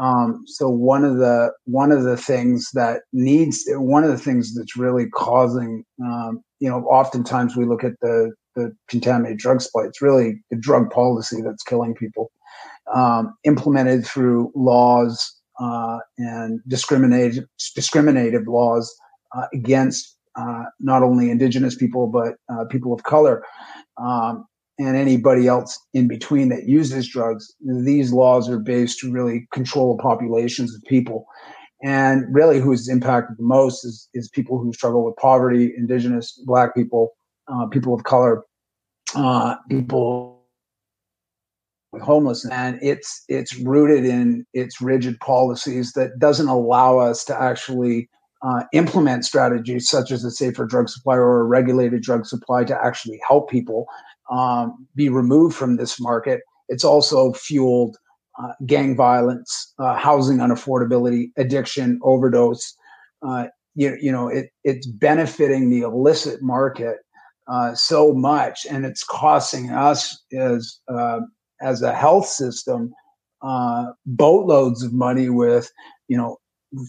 [0.00, 4.56] Um, so one of the one of the things that needs one of the things
[4.56, 9.84] that's really causing, um, you know, oftentimes we look at the the contaminated drug supply.
[9.84, 12.32] It's really the drug policy that's killing people
[12.94, 18.92] um, implemented through laws uh, and discriminative, discriminative laws
[19.36, 23.44] uh, against uh, not only indigenous people but uh, people of color
[23.98, 24.46] um,
[24.78, 27.52] and anybody else in between that uses drugs.
[27.60, 31.26] These laws are based to really control populations of people.
[31.82, 36.74] And really, who's impacted the most is, is people who struggle with poverty, indigenous, black
[36.74, 37.12] people,
[37.48, 38.42] uh, people of color,
[39.14, 40.39] uh, people
[41.98, 48.08] homelessness and it's it's rooted in its rigid policies that doesn't allow us to actually
[48.42, 52.84] uh, implement strategies such as a safer drug supply or a regulated drug supply to
[52.84, 53.86] actually help people
[54.30, 56.40] um, be removed from this market.
[56.68, 57.96] It's also fueled
[58.40, 62.74] uh, gang violence uh, housing unaffordability addiction overdose.
[63.20, 66.98] Uh, you, you know it, it's benefiting the illicit market
[67.48, 71.18] uh, so much and it's costing us as uh,
[71.60, 72.92] as a health system
[73.42, 75.70] uh, boatloads of money with,
[76.08, 76.36] you know,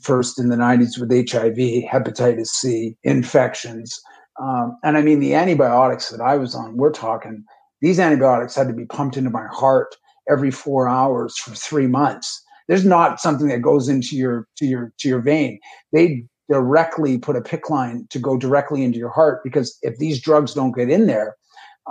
[0.03, 1.55] first in the 90s with HIV,
[1.89, 3.99] hepatitis C, infections.
[4.41, 7.43] Um, and I mean, the antibiotics that I was on, we're talking,
[7.81, 9.95] these antibiotics had to be pumped into my heart
[10.29, 12.43] every four hours for three months.
[12.67, 15.60] There's not something that goes into your to your to your vein.
[15.91, 20.21] They directly put a PICC line to go directly into your heart because if these
[20.21, 21.36] drugs don't get in there,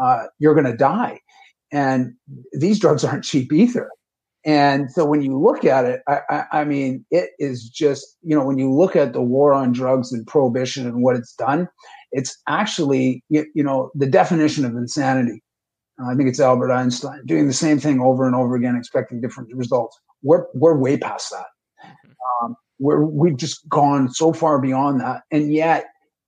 [0.01, 1.21] uh, you're going to die.
[1.73, 2.15] And
[2.53, 3.89] these drugs aren't cheap either.
[4.45, 8.35] And so when you look at it, I, I, I, mean, it is just, you
[8.35, 11.69] know, when you look at the war on drugs and prohibition and what it's done,
[12.13, 15.43] it's actually, you, you know, the definition of insanity.
[16.01, 19.21] Uh, I think it's Albert Einstein doing the same thing over and over again, expecting
[19.21, 19.99] different results.
[20.23, 21.47] We're, we're way past that.
[22.43, 25.23] Um, we're, we've just gone so far beyond that.
[25.31, 25.85] And yet,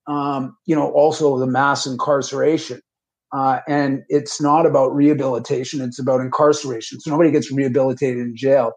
[0.06, 2.82] um, you know, also the mass incarceration
[3.32, 7.00] uh, and it's not about rehabilitation, it's about incarceration.
[7.00, 8.72] So nobody gets rehabilitated in jail.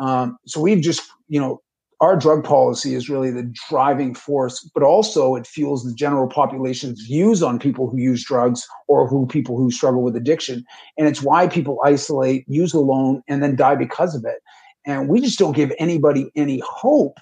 [0.00, 1.60] Um, so we've just, you know,
[2.00, 7.02] our drug policy is really the driving force, but also it fuels the general population's
[7.02, 10.64] views on people who use drugs or who people who struggle with addiction.
[10.96, 14.38] And it's why people isolate, use alone, and then die because of it.
[14.86, 17.18] And we just don't give anybody any hope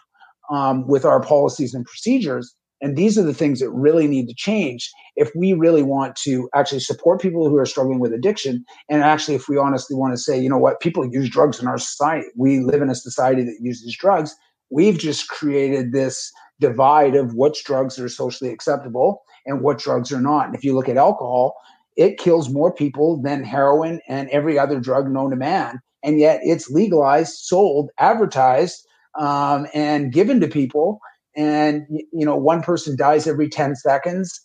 [0.51, 4.35] um, with our policies and procedures and these are the things that really need to
[4.35, 8.65] change if we really want to actually support people who are struggling with addiction.
[8.91, 11.67] And actually, if we honestly want to say, you know what, people use drugs in
[11.67, 14.35] our society, we live in a society that uses drugs.
[14.71, 20.21] We've just created this divide of which drugs are socially acceptable and what drugs are
[20.21, 20.47] not.
[20.47, 21.55] And if you look at alcohol,
[21.97, 25.81] it kills more people than heroin and every other drug known to man.
[26.03, 28.87] And yet it's legalized, sold, advertised,
[29.19, 31.01] um, and given to people
[31.37, 34.40] and you know one person dies every 10 seconds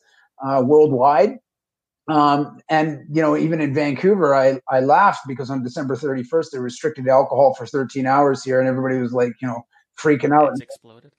[0.46, 1.38] uh, worldwide
[2.08, 6.60] Um, and you know, even in Vancouver, I I laughed because on December 31st they
[6.60, 9.64] restricted alcohol for 13 hours here, and everybody was like, you know,
[9.98, 10.52] freaking out.
[10.52, 11.14] It's exploded.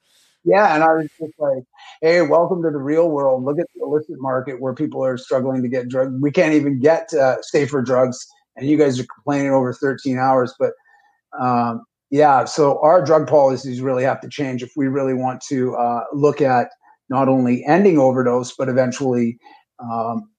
[0.45, 1.63] Yeah, and I was just like,
[2.01, 3.43] "Hey, welcome to the real world.
[3.45, 6.13] Look at the illicit market where people are struggling to get drugs.
[6.21, 10.53] We can't even get uh, safer drugs, and you guys are complaining over 13 hours."
[10.59, 10.73] But
[11.39, 15.75] um, yeah, so our drug policies really have to change if we really want to
[15.75, 16.69] uh, look at
[17.09, 19.39] not only ending overdose, but eventually,
[19.79, 20.29] um,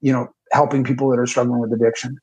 [0.00, 2.18] you know, helping people that are struggling with addiction.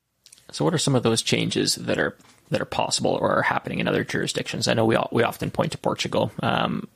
[0.51, 2.17] So, what are some of those changes that are
[2.49, 4.67] that are possible or are happening in other jurisdictions?
[4.67, 6.89] I know we all, we often point to Portugal um,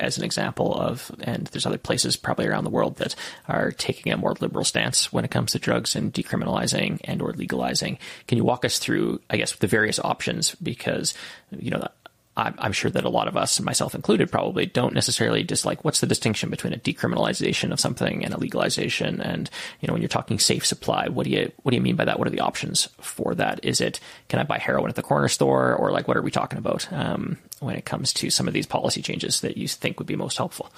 [0.00, 3.14] as an example of, and there's other places probably around the world that
[3.48, 7.32] are taking a more liberal stance when it comes to drugs and decriminalizing and or
[7.32, 7.98] legalizing.
[8.28, 10.54] Can you walk us through, I guess, the various options?
[10.56, 11.14] Because
[11.50, 11.86] you know
[12.34, 16.06] I'm sure that a lot of us, myself included, probably don't necessarily dislike what's the
[16.06, 19.20] distinction between a decriminalization of something and a legalization.
[19.20, 21.96] And you know, when you're talking safe supply, what do you what do you mean
[21.96, 22.18] by that?
[22.18, 23.62] What are the options for that?
[23.62, 26.30] Is it can I buy heroin at the corner store, or like what are we
[26.30, 29.98] talking about um, when it comes to some of these policy changes that you think
[29.98, 30.72] would be most helpful?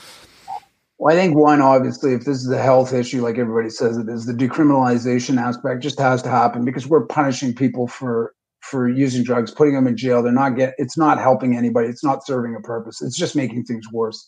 [0.99, 4.09] Well, I think one, obviously, if this is a health issue, like everybody says it
[4.09, 8.34] is, the decriminalization aspect just has to happen because we're punishing people for
[8.71, 10.23] for using drugs, putting them in jail.
[10.23, 10.75] They're not get.
[10.79, 11.89] It's not helping anybody.
[11.89, 13.03] It's not serving a purpose.
[13.03, 14.27] It's just making things worse.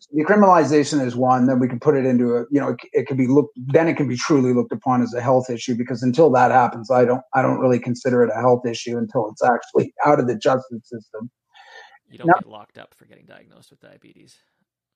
[0.00, 1.46] So decriminalization is one.
[1.46, 2.40] Then we can put it into a.
[2.50, 3.56] You know, it, it can be looked.
[3.56, 6.90] Then it can be truly looked upon as a health issue because until that happens,
[6.90, 7.22] I don't.
[7.34, 10.82] I don't really consider it a health issue until it's actually out of the justice
[10.84, 11.30] system.
[12.08, 14.36] You don't now, get locked up for getting diagnosed with diabetes.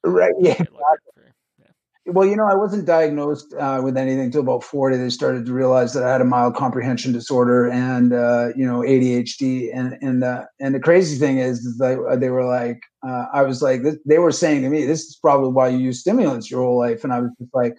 [0.04, 0.32] Right.
[0.38, 0.52] Yeah.
[0.52, 1.32] Exactly.
[2.06, 4.96] Well, you know, I wasn't diagnosed uh, with anything until about 40.
[4.96, 8.80] They started to realize that I had a mild comprehension disorder and, uh, you know,
[8.80, 9.70] ADHD.
[9.72, 13.42] And and uh, and the crazy thing is, is they, they were like, uh, I
[13.42, 16.62] was like, they were saying to me, this is probably why you use stimulants your
[16.62, 17.04] whole life.
[17.04, 17.74] And I was just like,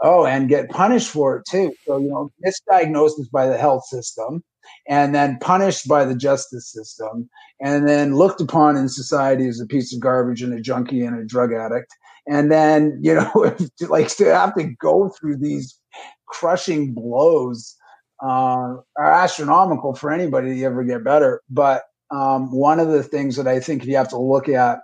[0.00, 1.72] oh, and get punished for it too.
[1.86, 4.44] So, you know, misdiagnosis by the health system
[4.88, 7.28] and then punished by the justice system
[7.60, 11.18] and then looked upon in society as a piece of garbage and a junkie and
[11.18, 11.92] a drug addict
[12.28, 13.56] and then you know
[13.88, 15.78] like to have to go through these
[16.26, 17.74] crushing blows
[18.22, 21.40] uh, are astronomical for anybody to ever get better.
[21.48, 24.80] But um, one of the things that i think you have to look at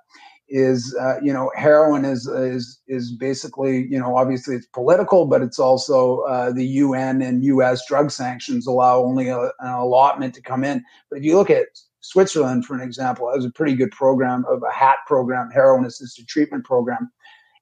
[0.49, 5.41] is uh, you know heroin is is is basically you know obviously it's political but
[5.41, 10.43] it's also uh, the UN and US drug sanctions allow only a, an allotment to
[10.43, 10.85] come in.
[11.11, 11.69] But if you look at
[12.01, 16.29] Switzerland for an example has a pretty good program of a HAT program heroin assisted
[16.29, 17.11] treatment program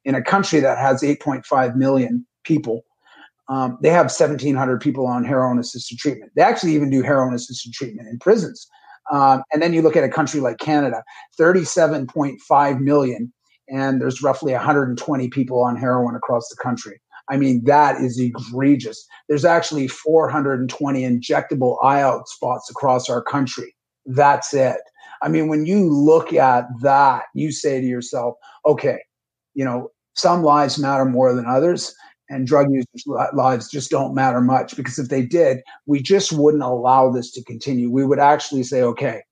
[0.05, 2.85] in a country that has 8.5 million people,
[3.49, 6.33] um, they have 1,700 people on heroin assisted treatment.
[6.37, 8.67] They actually even do heroin assisted treatment in prisons.
[9.11, 11.03] Um, and then you look at a country like Canada,
[11.39, 13.33] 37.5 million,
[13.69, 17.01] and there's roughly 120 people on heroin across the country.
[17.31, 19.07] I mean, that is egregious.
[19.29, 23.75] There's actually 420 injectable iOAT spots across our country.
[24.07, 24.79] That's it.
[25.23, 28.35] I mean, when you look at that, you say to yourself,
[28.67, 29.01] okay,
[29.55, 31.95] you know, some lives matter more than others
[32.29, 36.63] and drug users' lives just don't matter much because if they did, we just wouldn't
[36.63, 37.91] allow this to continue.
[37.91, 39.23] We would actually say, okay,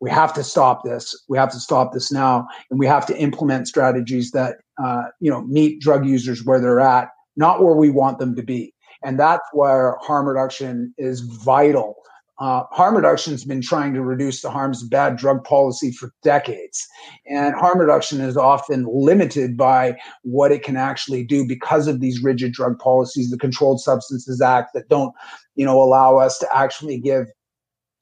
[0.00, 1.16] we have to stop this.
[1.28, 5.30] We have to stop this now, and we have to implement strategies that uh, you
[5.30, 8.72] know meet drug users where they're at, not where we want them to be.
[9.04, 11.96] And that's where harm reduction is vital
[12.40, 16.12] uh, harm reduction has been trying to reduce the harms of bad drug policy for
[16.22, 16.86] decades.
[17.26, 22.22] And harm reduction is often limited by what it can actually do because of these
[22.22, 25.12] rigid drug policies, the Controlled Substances Act that don't,
[25.56, 27.26] you know, allow us to actually give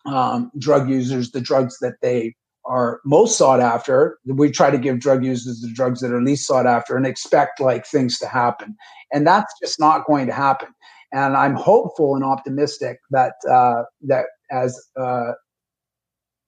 [0.04, 2.34] um, drug users the drugs that they
[2.66, 4.18] are most sought after.
[4.26, 7.60] We try to give drug users the drugs that are least sought after and expect
[7.60, 8.76] like things to happen.
[9.12, 10.68] And that's just not going to happen.
[11.16, 15.32] And I'm hopeful and optimistic that uh, that as uh,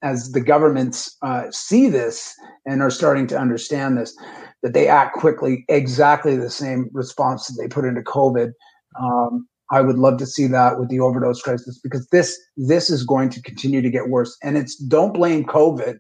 [0.03, 2.35] as the governments uh, see this
[2.67, 4.15] and are starting to understand this,
[4.63, 8.53] that they act quickly, exactly the same response that they put into COVID.
[9.01, 13.05] Um, I would love to see that with the overdose crisis because this this is
[13.05, 14.37] going to continue to get worse.
[14.43, 15.97] And it's don't blame COVID,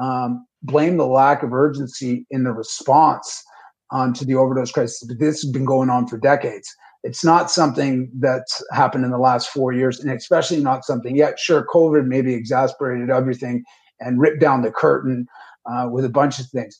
[0.00, 3.44] um, blame the lack of urgency in the response
[3.92, 5.04] um, to the overdose crisis.
[5.06, 6.74] But this has been going on for decades.
[7.04, 11.38] It's not something that's happened in the last four years, and especially not something yet.
[11.38, 13.62] Sure, COVID maybe exasperated everything
[14.00, 15.26] and ripped down the curtain
[15.70, 16.78] uh, with a bunch of things,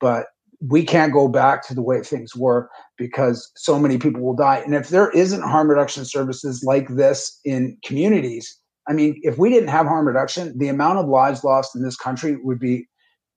[0.00, 0.26] but
[0.60, 4.56] we can't go back to the way things were because so many people will die.
[4.58, 8.58] And if there isn't harm reduction services like this in communities,
[8.88, 11.96] I mean, if we didn't have harm reduction, the amount of lives lost in this
[11.96, 12.88] country would be,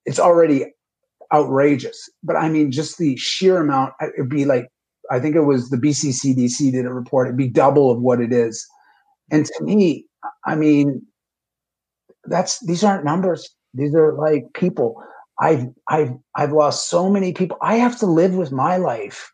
[0.05, 0.65] it's already
[1.32, 2.09] outrageous.
[2.23, 4.67] But I mean, just the sheer amount, it'd be like
[5.12, 7.28] I think it was the BCCDC did a report.
[7.28, 8.66] It'd be double of what it is.
[9.30, 10.05] And to me,
[10.45, 11.01] I mean,
[12.26, 13.49] that's these aren't numbers.
[13.74, 15.03] These are like people.
[15.39, 17.57] I've I've I've lost so many people.
[17.62, 19.32] I have to live with my life,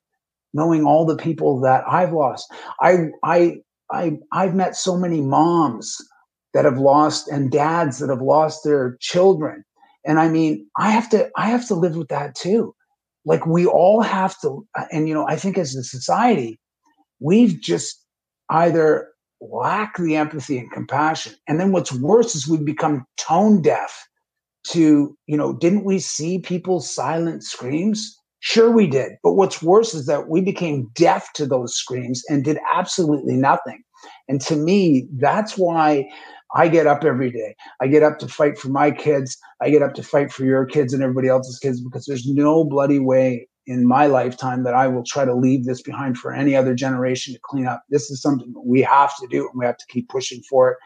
[0.53, 2.51] knowing all the people that I've lost.
[2.81, 3.57] I I
[3.91, 5.97] I I've met so many moms
[6.53, 9.63] that have lost and dads that have lost their children.
[10.05, 12.73] And I mean, I have to I have to live with that too.
[13.27, 16.59] Like we all have to and you know, I think as a society,
[17.19, 18.03] we've just
[18.49, 19.09] either
[19.41, 21.33] lack the empathy and compassion.
[21.47, 24.07] And then what's worse is we've become tone deaf
[24.69, 28.17] to, you know, didn't we see people's silent screams?
[28.39, 29.13] Sure, we did.
[29.23, 33.83] But what's worse is that we became deaf to those screams and did absolutely nothing.
[34.27, 36.07] And to me, that's why
[36.55, 37.55] I get up every day.
[37.81, 39.37] I get up to fight for my kids.
[39.61, 42.63] I get up to fight for your kids and everybody else's kids because there's no
[42.63, 46.55] bloody way in my lifetime that I will try to leave this behind for any
[46.55, 47.83] other generation to clean up.
[47.89, 50.77] This is something we have to do and we have to keep pushing for it.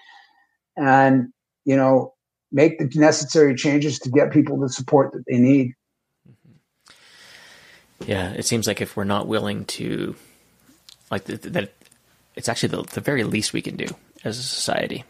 [0.77, 1.31] And,
[1.63, 2.15] you know,
[2.51, 5.73] make the necessary changes to get people the support that they need.
[6.27, 8.11] Mm-hmm.
[8.11, 10.15] Yeah, it seems like if we're not willing to,
[11.11, 11.73] like, that
[12.35, 13.87] it's actually the, the very least we can do
[14.23, 15.03] as a society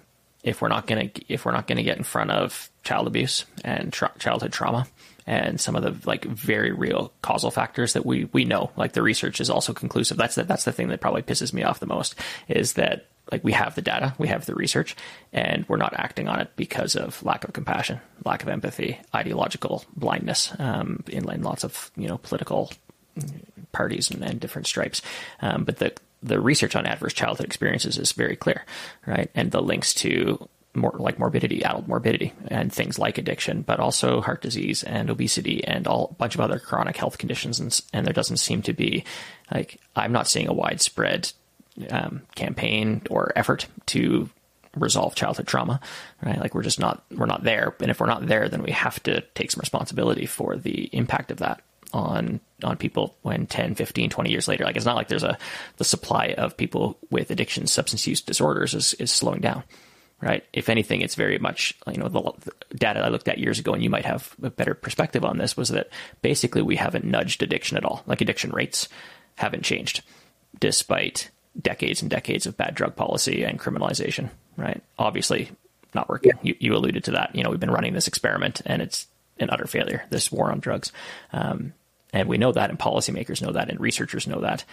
[0.44, 3.94] if we're not gonna if we're not gonna get in front of child abuse and
[3.94, 4.88] tra- childhood trauma
[5.28, 9.02] and some of the like very real causal factors that we we know like the
[9.02, 10.18] research is also conclusive.
[10.18, 12.16] That's the, that's the thing that probably pisses me off the most
[12.48, 14.96] is that like we have the data we have the research
[15.32, 19.86] and we're not acting on it because of lack of compassion lack of empathy ideological
[19.96, 22.72] blindness um, in, in lots of you know political
[23.72, 25.02] parties and, and different stripes.
[25.42, 28.66] Um, but the the research on adverse childhood experiences is very clear
[29.06, 33.80] right and the links to more like morbidity, adult morbidity, and things like addiction, but
[33.80, 37.60] also heart disease and obesity and all a bunch of other chronic health conditions.
[37.60, 39.04] And, and there doesn't seem to be
[39.54, 41.32] like I'm not seeing a widespread
[41.90, 44.30] um, campaign or effort to
[44.76, 45.82] resolve childhood trauma,
[46.24, 46.40] right?
[46.40, 47.76] Like we're just not we're not there.
[47.82, 51.32] And if we're not there, then we have to take some responsibility for the impact
[51.32, 51.62] of that
[51.94, 55.38] on on people when 10 15 20 years later like it's not like there's a
[55.78, 59.64] the supply of people with addiction substance use disorders is, is slowing down
[60.22, 60.46] right?
[60.54, 63.74] If anything, it's very much, you know, the, the, data I looked at years ago,
[63.74, 65.90] and you might have a better perspective on this, was that
[66.22, 68.04] basically we haven't nudged addiction at all.
[68.06, 68.88] Like addiction rates
[69.36, 70.04] haven't changed
[70.60, 74.82] despite decades and decades of bad drug policy and criminalization, right?
[74.98, 75.50] Obviously
[75.94, 76.32] not working.
[76.36, 76.40] Yeah.
[76.44, 77.36] You, you, alluded to that.
[77.36, 79.08] You know, we've been running this experiment and it's
[79.40, 80.92] an utter failure, this war on drugs.
[81.34, 81.74] Um,
[82.14, 84.64] and we know that, and policymakers know that, and researchers know that.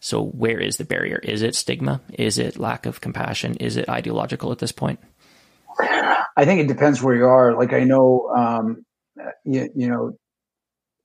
[0.00, 1.20] So where is the barrier?
[1.22, 2.00] Is it stigma?
[2.12, 3.54] Is it lack of compassion?
[3.56, 4.98] Is it ideological at this point?
[5.78, 7.54] I think it depends where you are.
[7.54, 8.84] Like I know, um,
[9.44, 10.18] you, you know,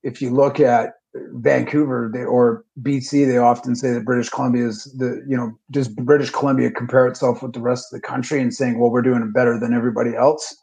[0.03, 4.84] if you look at Vancouver they, or BC, they often say that British Columbia is
[4.97, 8.53] the, you know, does British Columbia compare itself with the rest of the country and
[8.53, 10.55] saying, well, we're doing better than everybody else?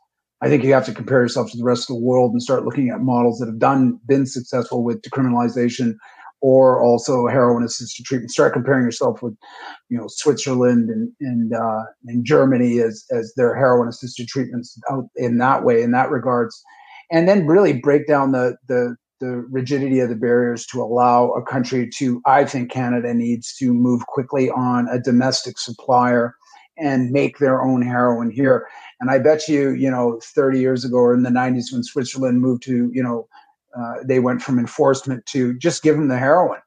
[0.45, 2.67] I think you have to compare yourself to the rest of the world and start
[2.67, 5.95] looking at models that have done been successful with decriminalization
[6.43, 8.31] or also heroin assisted treatment.
[8.31, 9.35] Start comparing yourself with,
[9.89, 15.05] you know, Switzerland and and uh, and Germany as as their heroin assisted treatments out
[15.17, 16.63] in that way in that regards,
[17.11, 21.43] and then really break down the the the rigidity of the barriers to allow a
[21.43, 22.21] country to.
[22.27, 26.35] I think Canada needs to move quickly on a domestic supplier
[26.79, 28.67] and make their own heroin here.
[29.01, 32.41] And I bet you, you know, 30 years ago or in the 90s when Switzerland
[32.41, 33.29] moved to, you know,
[33.77, 36.61] uh, they went from enforcement to just give them the heroin.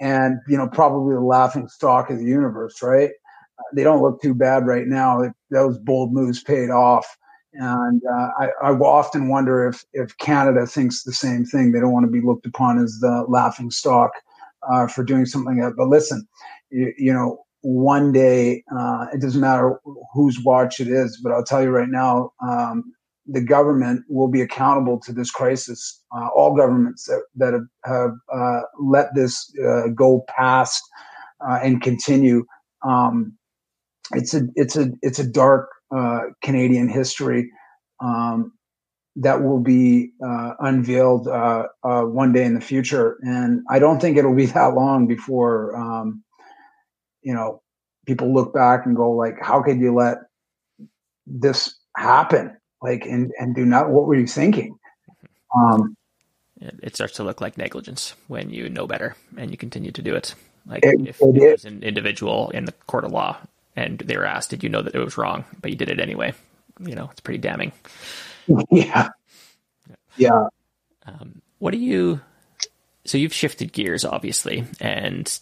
[0.00, 3.10] And you know probably the laughing stock of the universe right?
[3.58, 5.32] Uh, they don't look too bad right now.
[5.50, 7.16] Those bold moves paid off.
[7.54, 11.70] And uh, I, I often wonder if if canada thinks the same thing.
[11.70, 14.10] They don't want to be looked upon as the laughing stock
[14.68, 15.76] uh, for doing something like that.
[15.76, 16.26] But listen
[16.70, 19.80] you, you know one day uh, it doesn't matter
[20.14, 22.84] whose watch it is but i'll tell you right now um,
[23.26, 26.02] the government will be accountable to this crisis.
[26.14, 30.82] Uh, all governments that, that have, have uh, let this uh, go past
[31.46, 32.44] uh, and continue.
[32.86, 33.36] Um,
[34.12, 37.50] it's a it's a it's a dark uh, Canadian history
[38.00, 38.52] um,
[39.16, 41.26] that will be unveiled
[41.82, 46.24] one day in the future, and I don't think it'll be that long before um,
[47.22, 47.62] you know
[48.06, 50.18] people look back and go like, "How could you let
[51.26, 54.76] this happen?" like and and do not what were you thinking?
[55.54, 55.96] Um
[56.60, 60.14] it starts to look like negligence when you know better and you continue to do
[60.14, 60.34] it.
[60.64, 63.36] Like it, if it, it was an individual in the court of law
[63.74, 65.44] and they were asked did you know that it was wrong?
[65.60, 66.34] But you did it anyway
[66.80, 67.72] you know it's pretty damning.
[68.72, 69.08] Yeah.
[70.16, 70.48] Yeah.
[71.06, 72.20] Um, what do you
[73.04, 75.38] so you've shifted gears, obviously, and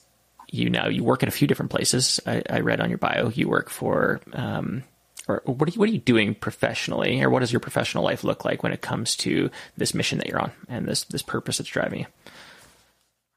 [0.52, 2.20] you now you work at a few different places.
[2.26, 4.82] I, I read on your bio you work for, um,
[5.28, 8.24] or what are you what are you doing professionally, or what does your professional life
[8.24, 11.58] look like when it comes to this mission that you're on and this this purpose
[11.58, 12.06] that's driving you?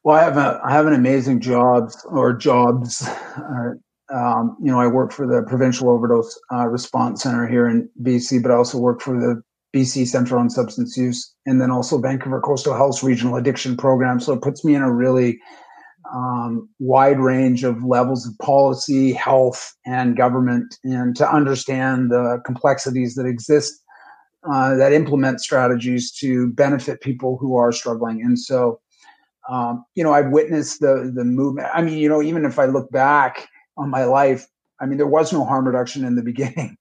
[0.03, 3.07] Well, I have a I have an amazing job or jobs.
[3.07, 3.73] Uh,
[4.13, 8.43] um, you know, I work for the Provincial Overdose uh, Response Center here in BC,
[8.43, 9.41] but I also work for the
[9.75, 14.19] BC Center on Substance Use, and then also Vancouver Coastal Health Regional Addiction Program.
[14.19, 15.39] So it puts me in a really
[16.13, 23.15] um, wide range of levels of policy, health, and government, and to understand the complexities
[23.15, 23.73] that exist
[24.51, 28.21] uh, that implement strategies to benefit people who are struggling.
[28.21, 28.79] And so,
[29.49, 31.69] um, you know, I've witnessed the the movement.
[31.73, 33.47] I mean, you know, even if I look back
[33.77, 34.47] on my life,
[34.79, 36.77] I mean, there was no harm reduction in the beginning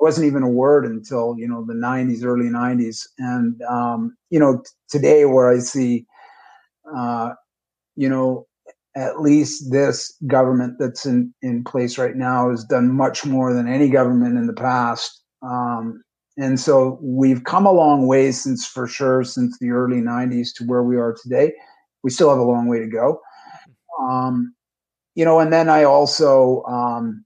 [0.00, 4.40] It wasn't even a word until you know the 90s early 90s and um, you
[4.40, 6.06] know t- today where i see
[6.94, 7.32] uh,
[7.96, 8.46] you know
[8.96, 13.66] at least this government that's in, in place right now has done much more than
[13.66, 15.22] any government in the past.
[15.42, 16.02] Um,
[16.36, 20.64] and so we've come a long way since for sure since the early 90s to
[20.64, 21.52] where we are today.
[22.02, 23.20] We still have a long way to go.
[24.00, 24.54] Um,
[25.14, 27.24] you know and then i also um,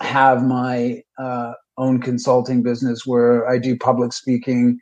[0.00, 4.78] have my uh, own consulting business where I do public speaking,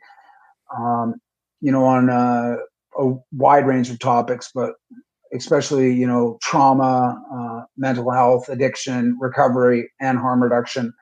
[0.77, 1.15] um,
[1.61, 2.57] you know, on a,
[2.99, 4.73] a, wide range of topics, but
[5.33, 10.93] especially, you know, trauma, uh, mental health, addiction, recovery, and harm reduction.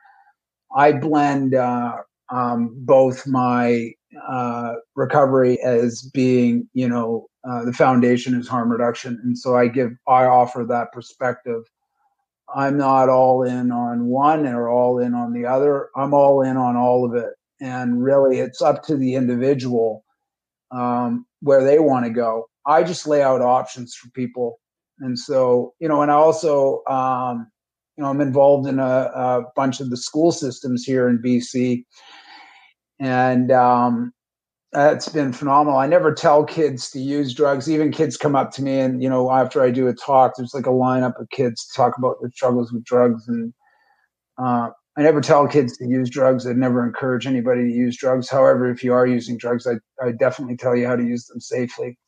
[0.76, 1.98] I blend uh,
[2.30, 3.92] um, both my
[4.28, 9.68] uh, recovery as being, you know, uh, the foundation is harm reduction, and so I
[9.68, 11.64] give, I offer that perspective
[12.54, 15.88] I'm not all in on one or all in on the other.
[15.96, 17.30] I'm all in on all of it.
[17.60, 20.04] And really, it's up to the individual
[20.70, 22.48] um, where they want to go.
[22.66, 24.58] I just lay out options for people.
[25.00, 27.50] And so, you know, and I also, um,
[27.96, 31.84] you know, I'm involved in a, a, bunch of the school systems here in BC.
[33.00, 34.12] And, um,
[34.74, 35.78] it's been phenomenal.
[35.78, 37.68] I never tell kids to use drugs.
[37.68, 40.54] Even kids come up to me and, you know, after I do a talk, there's
[40.54, 43.28] like a lineup of kids talk about their struggles with drugs.
[43.28, 43.52] And
[44.38, 46.46] uh, I never tell kids to use drugs.
[46.46, 48.30] I never encourage anybody to use drugs.
[48.30, 51.40] However, if you are using drugs, I, I definitely tell you how to use them
[51.40, 51.98] safely.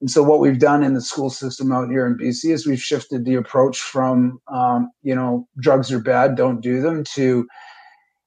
[0.00, 2.80] And so what we've done in the school system out here in BC is we've
[2.80, 7.46] shifted the approach from, um, you know, drugs are bad, don't do them to,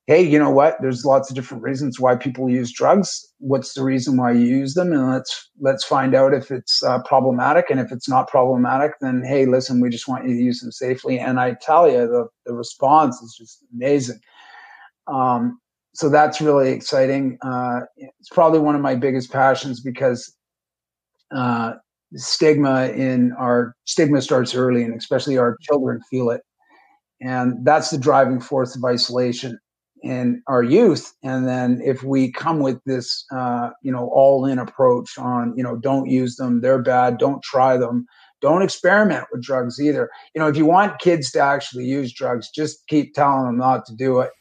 [0.06, 0.78] hey, you know what?
[0.82, 3.26] There's lots of different reasons why people use drugs.
[3.40, 4.92] What's the reason why you use them?
[4.94, 7.66] And let's let's find out if it's uh, problematic.
[7.72, 10.72] And if it's not problematic, then hey, listen, we just want you to use them
[10.72, 11.18] safely.
[11.18, 14.20] And I tell you, the the response is just amazing.
[15.08, 15.60] Um,
[15.96, 17.38] so that's really exciting.
[17.42, 20.36] Uh, it's probably one of my biggest passions because
[21.36, 21.74] uh,
[22.16, 26.42] stigma in our stigma starts early, and especially our children feel it.
[27.22, 29.58] And that's the driving force of isolation
[30.04, 31.14] in our youth.
[31.24, 35.64] And then if we come with this uh, you know all in approach on you
[35.64, 38.06] know don't use them they're bad don't try them
[38.42, 40.10] don't experiment with drugs either.
[40.36, 43.86] You know if you want kids to actually use drugs just keep telling them not
[43.86, 44.32] to do it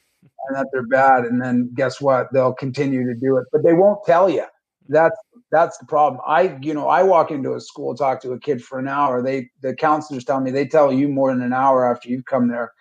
[0.49, 1.24] and that they're bad.
[1.24, 2.26] And then guess what?
[2.32, 4.45] They'll continue to do it but they won't tell you
[4.88, 5.16] that's
[5.53, 8.62] that's the problem i you know i walk into a school talk to a kid
[8.64, 11.88] for an hour they the counselors tell me they tell you more than an hour
[11.88, 12.72] after you've come there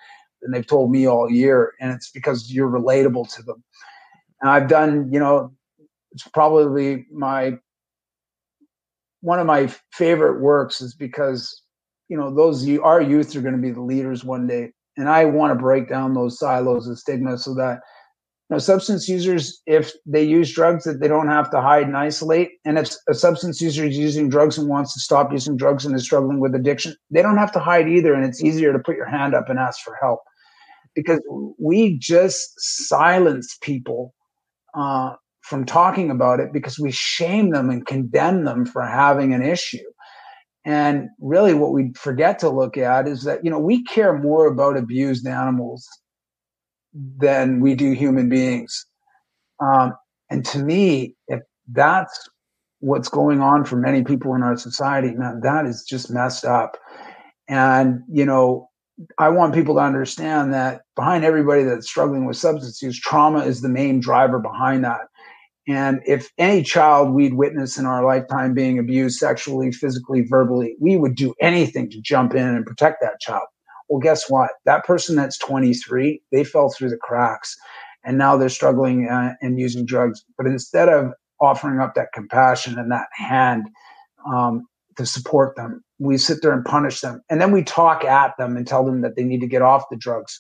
[0.42, 3.64] and they've told me all year, and it's because you're relatable to them.
[4.42, 5.54] And I've done, you know,
[6.12, 7.54] it's probably my
[9.22, 11.62] one of my favorite works is because
[12.10, 15.26] you know those our youth are going to be the leaders one day, and I
[15.26, 17.82] want to break down those silos of stigma so that
[18.56, 22.50] know, substance users, if they use drugs, that they don't have to hide and isolate.
[22.66, 25.96] And if a substance user is using drugs and wants to stop using drugs and
[25.96, 28.14] is struggling with addiction, they don't have to hide either.
[28.14, 30.20] And it's easier to put your hand up and ask for help
[30.96, 31.22] because
[31.60, 34.14] we just silence people
[34.74, 39.44] uh, from talking about it because we shame them and condemn them for having an
[39.44, 39.78] issue.
[40.66, 44.46] And really, what we forget to look at is that, you know, we care more
[44.46, 45.88] about abused animals
[46.94, 48.86] than we do human beings.
[49.60, 49.94] Um,
[50.30, 52.30] and to me, if that's
[52.80, 56.78] what's going on for many people in our society, man, that is just messed up.
[57.48, 58.70] And, you know,
[59.18, 63.62] I want people to understand that behind everybody that's struggling with substance use, trauma is
[63.62, 65.02] the main driver behind that.
[65.68, 70.98] And if any child we'd witness in our lifetime being abused sexually, physically, verbally, we
[70.98, 73.48] would do anything to jump in and protect that child.
[73.92, 74.52] Well, guess what?
[74.66, 77.58] That person that's 23, they fell through the cracks
[78.06, 80.24] and now they're struggling uh, and using drugs.
[80.38, 81.12] But instead of
[81.42, 83.68] offering up that compassion and that hand,
[84.32, 84.66] um,
[84.98, 85.84] to support them.
[86.00, 87.22] We sit there and punish them.
[87.30, 89.90] And then we talk at them and tell them that they need to get off
[89.90, 90.40] the drugs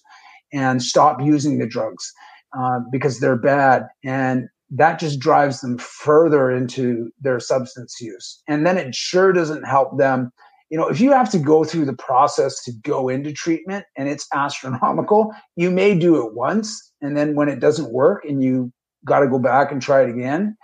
[0.53, 2.11] and stop using the drugs
[2.57, 3.87] uh, because they're bad.
[4.03, 8.41] And that just drives them further into their substance use.
[8.47, 10.31] And then it sure doesn't help them.
[10.71, 14.07] You know, if you have to go through the process to go into treatment and
[14.07, 16.93] it's astronomical, you may do it once.
[17.01, 18.71] And then when it doesn't work and you
[19.03, 20.55] got to go back and try it again,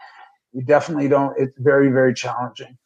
[0.53, 1.37] you definitely don't.
[1.37, 2.77] It's very, very challenging.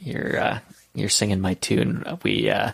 [0.00, 0.58] You're, uh,
[0.92, 2.02] you're singing my tune.
[2.24, 2.72] We, uh,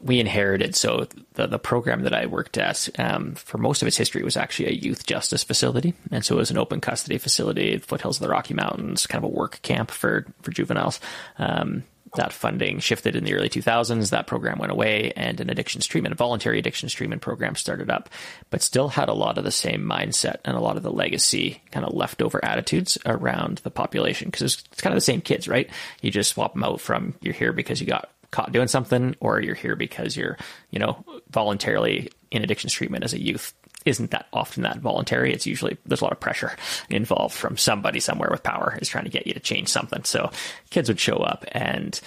[0.00, 0.74] we inherited.
[0.74, 4.36] So the the program that I worked at um, for most of its history was
[4.36, 8.22] actually a youth justice facility, and so it was an open custody facility, foothills of
[8.22, 11.00] the Rocky Mountains, kind of a work camp for for juveniles.
[11.38, 11.84] Um,
[12.16, 14.10] that funding shifted in the early 2000s.
[14.10, 18.08] That program went away, and an addictions treatment, a voluntary addictions treatment program started up,
[18.50, 21.62] but still had a lot of the same mindset and a lot of the legacy
[21.70, 25.48] kind of leftover attitudes around the population because it's, it's kind of the same kids,
[25.48, 25.68] right?
[26.00, 29.40] You just swap them out from you're here because you got caught doing something or
[29.40, 30.36] you're here because you're,
[30.70, 33.54] you know, voluntarily in addictions treatment as a youth
[33.84, 35.32] isn't that often that voluntary.
[35.32, 36.56] It's usually there's a lot of pressure
[36.90, 40.04] involved from somebody somewhere with power is trying to get you to change something.
[40.04, 40.30] So
[40.70, 41.98] kids would show up and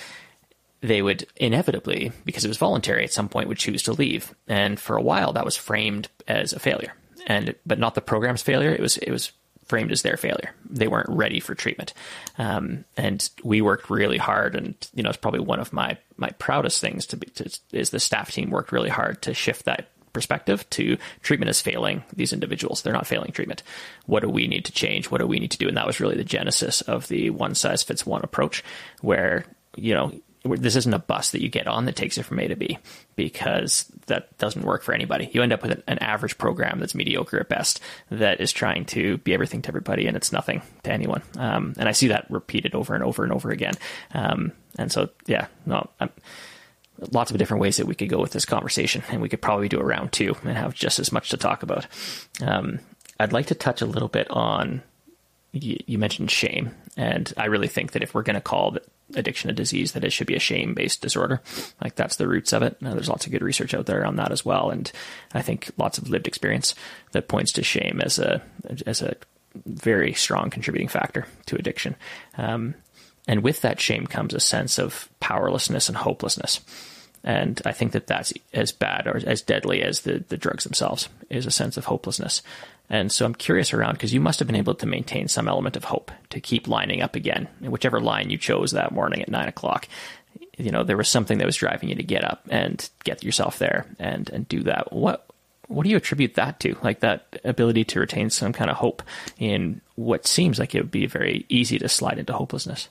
[0.81, 4.33] they would inevitably, because it was voluntary, at some point would choose to leave.
[4.47, 6.93] And for a while that was framed as a failure.
[7.27, 8.71] And but not the program's failure.
[8.71, 9.31] It was it was
[9.71, 10.53] framed as their failure.
[10.69, 11.93] They weren't ready for treatment,
[12.37, 14.53] um, and we worked really hard.
[14.53, 17.89] And you know, it's probably one of my my proudest things to be to, is
[17.89, 22.33] the staff team worked really hard to shift that perspective to treatment is failing these
[22.33, 22.81] individuals.
[22.81, 23.63] They're not failing treatment.
[24.07, 25.09] What do we need to change?
[25.09, 25.69] What do we need to do?
[25.69, 28.61] And that was really the genesis of the one size fits one approach,
[28.99, 29.45] where
[29.77, 30.11] you know
[30.43, 32.79] this isn't a bus that you get on that takes you from A to B
[33.15, 35.29] because that doesn't work for anybody.
[35.31, 37.79] You end up with an, average program that's mediocre at best
[38.09, 41.21] that is trying to be everything to everybody and it's nothing to anyone.
[41.37, 43.75] Um, and I see that repeated over and over and over again.
[44.13, 46.09] Um, and so, yeah, no, I'm,
[47.11, 49.69] lots of different ways that we could go with this conversation and we could probably
[49.69, 51.85] do a round two and have just as much to talk about.
[52.41, 52.79] Um,
[53.19, 54.81] I'd like to touch a little bit on
[55.51, 58.77] you, you mentioned shame, and I really think that if we're going to call
[59.13, 61.41] addiction a disease, that it should be a shame based disorder.
[61.81, 62.81] Like that's the roots of it.
[62.81, 64.91] Now, there's lots of good research out there on that as well, and
[65.33, 66.75] I think lots of lived experience
[67.11, 68.41] that points to shame as a
[68.85, 69.15] as a
[69.65, 71.95] very strong contributing factor to addiction.
[72.37, 72.75] Um,
[73.27, 76.61] and with that shame comes a sense of powerlessness and hopelessness.
[77.23, 81.07] And I think that that's as bad or as deadly as the, the drugs themselves
[81.29, 82.41] is a sense of hopelessness.
[82.91, 85.77] And so I'm curious around because you must have been able to maintain some element
[85.77, 89.47] of hope to keep lining up again, whichever line you chose that morning at nine
[89.47, 89.87] o'clock.
[90.57, 93.57] You know, there was something that was driving you to get up and get yourself
[93.59, 94.91] there and and do that.
[94.91, 95.25] What
[95.67, 96.75] what do you attribute that to?
[96.83, 99.01] Like that ability to retain some kind of hope
[99.39, 102.89] in what seems like it would be very easy to slide into hopelessness.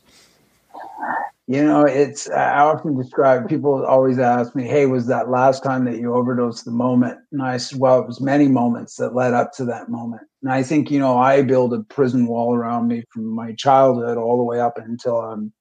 [1.50, 5.84] You know, it's I often describe people always ask me, "Hey, was that last time
[5.86, 9.34] that you overdosed the moment?" And I said, "Well, it was many moments that led
[9.34, 12.86] up to that moment." And I think you know, I build a prison wall around
[12.86, 15.52] me from my childhood all the way up until I'm,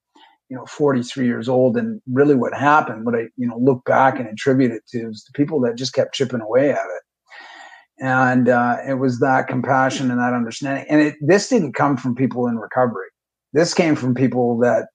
[0.49, 1.75] you know, 43 years old.
[1.75, 5.23] And really, what happened, what I you know look back and attribute it to, is
[5.25, 7.03] the people that just kept chipping away at it.
[7.99, 10.85] And uh, it was that compassion and that understanding.
[10.87, 13.07] And it, this didn't come from people in recovery.
[13.53, 14.89] This came from people that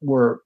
[0.00, 0.42] were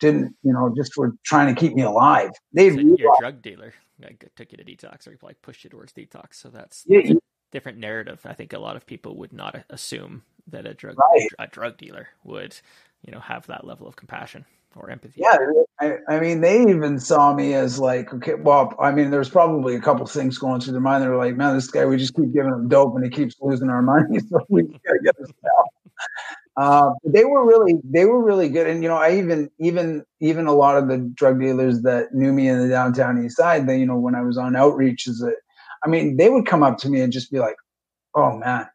[0.00, 2.30] didn't you know just were trying to keep me alive.
[2.52, 3.74] They so you're a drug dealer.
[4.04, 6.34] I took you to detox, or you like pushed you towards detox.
[6.34, 7.14] So that's, yeah, a
[7.52, 8.20] different narrative.
[8.24, 11.28] I think a lot of people would not uh, assume that a drug right.
[11.38, 12.56] a drug dealer would
[13.02, 14.44] you know have that level of compassion
[14.76, 15.20] or empathy.
[15.22, 15.36] Yeah,
[15.80, 19.76] I, I, mean, they even saw me as like, okay, well, I mean, there's probably
[19.76, 21.04] a couple things going through their mind.
[21.04, 23.70] They're like, man, this guy, we just keep giving him dope and he keeps losing
[23.70, 25.68] our money, so we gotta get this out.
[26.56, 30.46] Uh, they were really they were really good, and you know, I even even even
[30.46, 33.78] a lot of the drug dealers that knew me in the downtown east side, they
[33.78, 35.36] you know when I was on outreach, is that
[35.84, 37.56] I mean, they would come up to me and just be like,
[38.14, 38.68] "Oh man,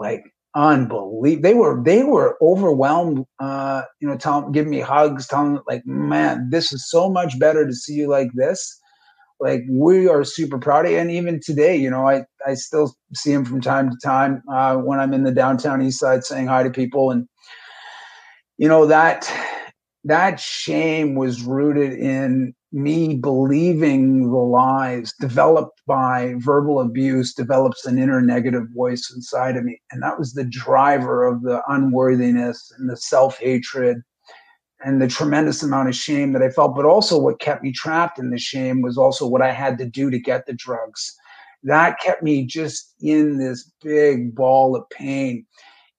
[0.00, 0.24] like
[0.54, 3.24] unbelievable." They were they were overwhelmed.
[3.40, 7.66] Uh, you know, telling giving me hugs, telling like, "Man, this is so much better
[7.66, 8.80] to see you like this."
[9.40, 10.92] Like we are super proud of.
[10.92, 14.76] And even today, you know, I, I still see him from time to time uh,
[14.76, 17.10] when I'm in the downtown east side saying hi to people.
[17.10, 17.28] And,
[18.56, 19.32] you know, that,
[20.04, 27.98] that shame was rooted in me believing the lies developed by verbal abuse develops an
[27.98, 29.80] inner negative voice inside of me.
[29.90, 34.02] And that was the driver of the unworthiness and the self-hatred
[34.84, 38.18] and the tremendous amount of shame that I felt, but also what kept me trapped
[38.18, 41.14] in the shame was also what I had to do to get the drugs.
[41.64, 45.44] That kept me just in this big ball of pain.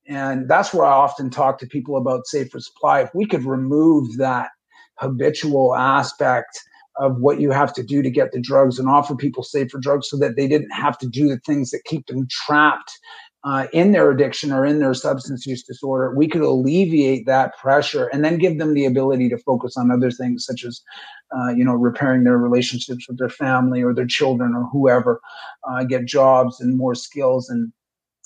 [0.06, 3.00] And that's where I often talk to people about safer supply.
[3.00, 4.48] If we could remove that
[4.96, 6.58] habitual aspect
[6.96, 10.08] of what you have to do to get the drugs and offer people safer drugs
[10.10, 12.92] so that they didn't have to do the things that keep them trapped
[13.44, 18.06] uh, in their addiction or in their substance use disorder, we could alleviate that pressure
[18.08, 20.82] and then give them the ability to focus on other things such as,
[21.34, 25.20] uh, you know, repairing their relationships with their family or their children or whoever,
[25.68, 27.48] uh, get jobs and more skills.
[27.48, 27.72] And,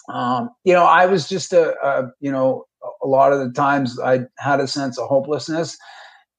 [0.08, 2.64] um, you know, I was just a, a, you know,
[3.02, 5.78] a lot of the times I had a sense of hopelessness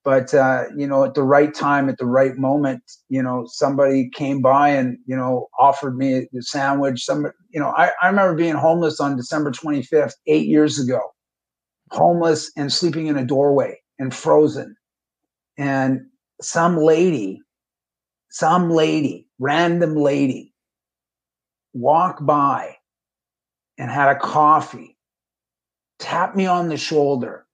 [0.06, 4.10] but uh, you know at the right time at the right moment you know somebody
[4.14, 7.04] came by and you know offered me a sandwich.
[7.04, 11.02] Some you know I, I remember being homeless on december 25th eight years ago
[11.92, 14.76] homeless and sleeping in a doorway and frozen.
[15.58, 16.02] And
[16.42, 17.42] some lady
[18.30, 20.54] some lady random lady
[21.74, 22.76] walked by
[23.78, 24.98] and had a coffee
[26.00, 27.46] tapped me on the shoulder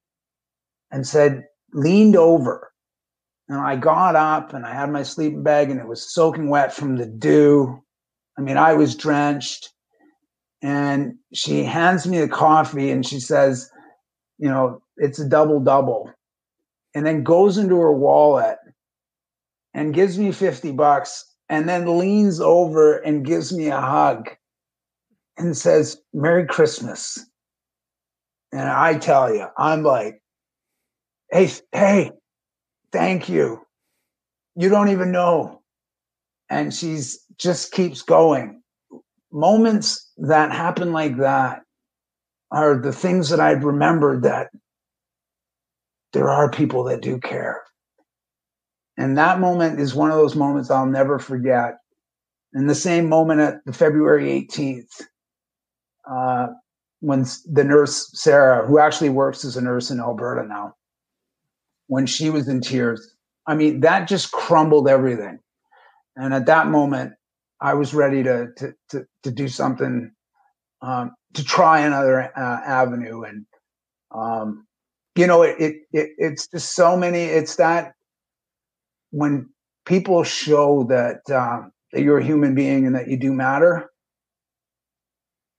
[0.92, 2.72] and said leaned over
[3.52, 6.74] and I got up and I had my sleeping bag and it was soaking wet
[6.74, 7.84] from the dew.
[8.38, 9.74] I mean, I was drenched.
[10.62, 13.70] And she hands me the coffee and she says,
[14.38, 16.14] you know, it's a double double.
[16.96, 18.58] And then goes into her wallet
[19.74, 24.30] and gives me 50 bucks and then leans over and gives me a hug
[25.38, 27.20] and says, Merry Christmas.
[28.54, 30.22] And I tell you, I'm like,
[31.32, 32.12] hey, hey,
[32.92, 33.62] thank you.
[34.56, 35.62] You don't even know.
[36.50, 38.62] And she's just keeps going.
[39.32, 41.62] Moments that happen like that
[42.52, 44.50] are the things that I've remembered that
[46.12, 47.62] there are people that do care.
[48.98, 51.76] And that moment is one of those moments I'll never forget.
[52.54, 55.04] And the same moment at the February 18th,
[56.10, 56.48] uh,
[57.00, 60.76] when the nurse, Sarah, who actually works as a nurse in Alberta now,
[61.92, 63.16] when she was in tears.
[63.46, 65.40] I mean, that just crumbled everything.
[66.16, 67.16] And at that moment,
[67.60, 70.14] I was ready to to to, to do something
[70.82, 73.24] um, to try another uh, avenue.
[73.24, 73.46] And
[74.16, 74.66] um,
[75.18, 77.24] you know, it, it it it's just so many.
[77.24, 77.92] It's that
[79.10, 79.50] when
[79.86, 83.92] people show that um, that you're a human being and that you do matter,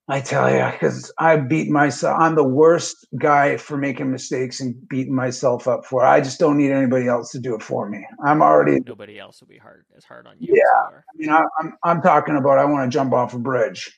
[0.09, 2.21] I tell you, because I beat myself.
[2.21, 6.05] I'm the worst guy for making mistakes and beating myself up for.
[6.05, 6.09] It.
[6.09, 8.05] I just don't need anybody else to do it for me.
[8.25, 10.55] I'm already nobody else will be hard as hard on you.
[10.57, 13.97] Yeah, I mean, I, I'm I'm talking about I want to jump off a bridge.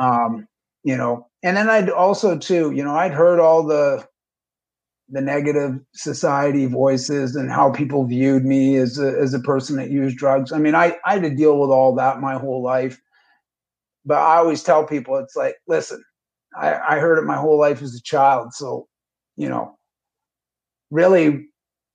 [0.00, 0.46] Um,
[0.84, 4.06] you know, and then I'd also too, you know, I'd heard all the
[5.08, 9.90] the negative society voices and how people viewed me as a, as a person that
[9.90, 10.52] used drugs.
[10.52, 13.00] I mean, I I had to deal with all that my whole life
[14.08, 16.02] but I always tell people it's like, listen,
[16.56, 18.54] I, I heard it my whole life as a child.
[18.54, 18.88] So,
[19.36, 19.76] you know,
[20.90, 21.46] really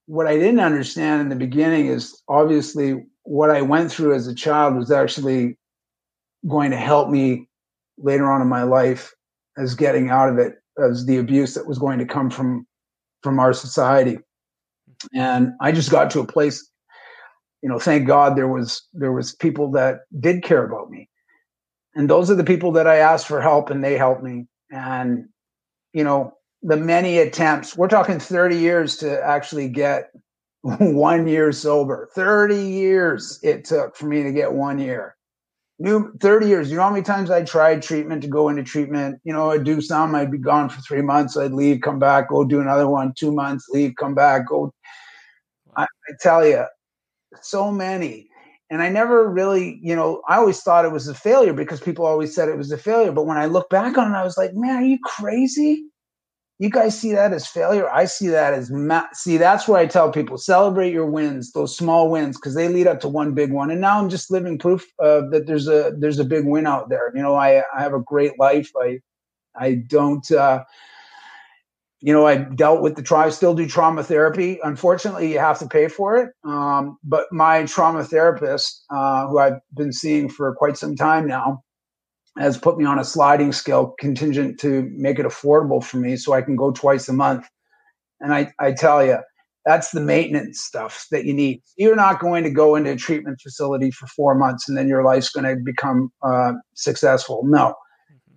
[0.06, 4.34] what I didn't understand in the beginning is obviously what I went through as a
[4.34, 5.58] child was actually
[6.46, 7.48] going to help me
[7.98, 9.12] later on in my life
[9.58, 12.66] as getting out of it as the abuse that was going to come from
[13.22, 14.18] from our society
[15.14, 16.68] and i just got to a place
[17.62, 21.08] you know thank god there was there was people that did care about me
[21.94, 24.46] and those are the people that I asked for help and they helped me.
[24.70, 25.28] And,
[25.92, 30.10] you know, the many attempts, we're talking 30 years to actually get
[30.62, 32.08] one year sober.
[32.14, 35.16] 30 years it took for me to get one year.
[35.78, 36.70] New 30 years.
[36.70, 39.20] You know how many times I tried treatment to go into treatment?
[39.24, 42.28] You know, I'd do some, I'd be gone for three months, I'd leave, come back,
[42.28, 44.72] go do another one, two months, leave, come back, go.
[45.76, 46.64] I, I tell you,
[47.42, 48.28] so many
[48.74, 52.04] and I never really, you know, I always thought it was a failure because people
[52.04, 53.12] always said it was a failure.
[53.12, 55.84] But when I look back on it, I was like, man, are you crazy?
[56.58, 57.88] You guys see that as failure?
[57.88, 59.36] I see that as ma- see.
[59.36, 62.98] That's where I tell people celebrate your wins, those small wins, because they lead up
[63.02, 63.70] to one big one.
[63.70, 66.88] And now I'm just living proof uh, that there's a there's a big win out
[66.88, 67.12] there.
[67.14, 68.72] You know, I I have a great life.
[68.76, 68.98] I
[69.54, 70.28] I don't.
[70.32, 70.64] Uh,
[72.04, 74.60] you know, I dealt with the trauma, still do trauma therapy.
[74.62, 76.28] Unfortunately, you have to pay for it.
[76.44, 81.62] Um, but my trauma therapist, uh, who I've been seeing for quite some time now,
[82.36, 86.34] has put me on a sliding scale contingent to make it affordable for me so
[86.34, 87.46] I can go twice a month.
[88.20, 89.16] And I, I tell you,
[89.64, 91.62] that's the maintenance stuff that you need.
[91.78, 95.04] You're not going to go into a treatment facility for four months and then your
[95.04, 97.44] life's going to become uh, successful.
[97.46, 97.74] No,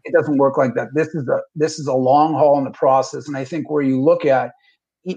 [0.07, 0.89] it doesn't work like that.
[0.93, 3.83] This is a this is a long haul in the process, and I think where
[3.83, 4.51] you look at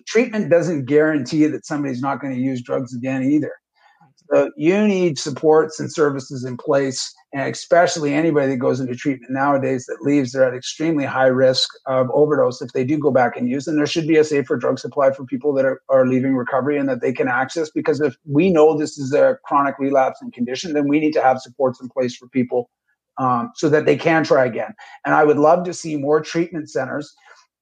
[0.06, 3.52] treatment doesn't guarantee that somebody's not going to use drugs again either.
[4.32, 9.32] So you need supports and services in place, and especially anybody that goes into treatment
[9.32, 13.36] nowadays that leaves, they're at extremely high risk of overdose if they do go back
[13.36, 13.66] and use.
[13.66, 16.78] And there should be a safer drug supply for people that are, are leaving recovery
[16.78, 17.70] and that they can access.
[17.70, 21.40] Because if we know this is a chronic relapsing condition, then we need to have
[21.40, 22.70] supports in place for people
[23.20, 24.74] um, so that they can try again.
[25.04, 27.14] And I would love to see more treatment centers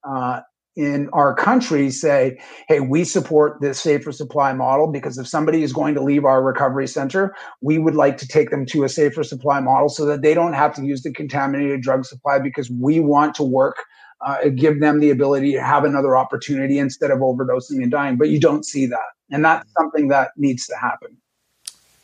[0.08, 0.40] uh,
[0.76, 2.38] in our country say,
[2.68, 6.40] hey, we support this safer supply model because if somebody is going to leave our
[6.40, 10.22] recovery center, we would like to take them to a safer supply model so that
[10.22, 13.76] they don't have to use the contaminated drug supply because we want to work.
[14.24, 18.16] Uh, give them the ability to have another opportunity instead of overdosing and dying.
[18.16, 19.10] But you don't see that.
[19.30, 21.16] And that's something that needs to happen.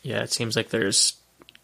[0.01, 1.17] Yeah, it seems like there's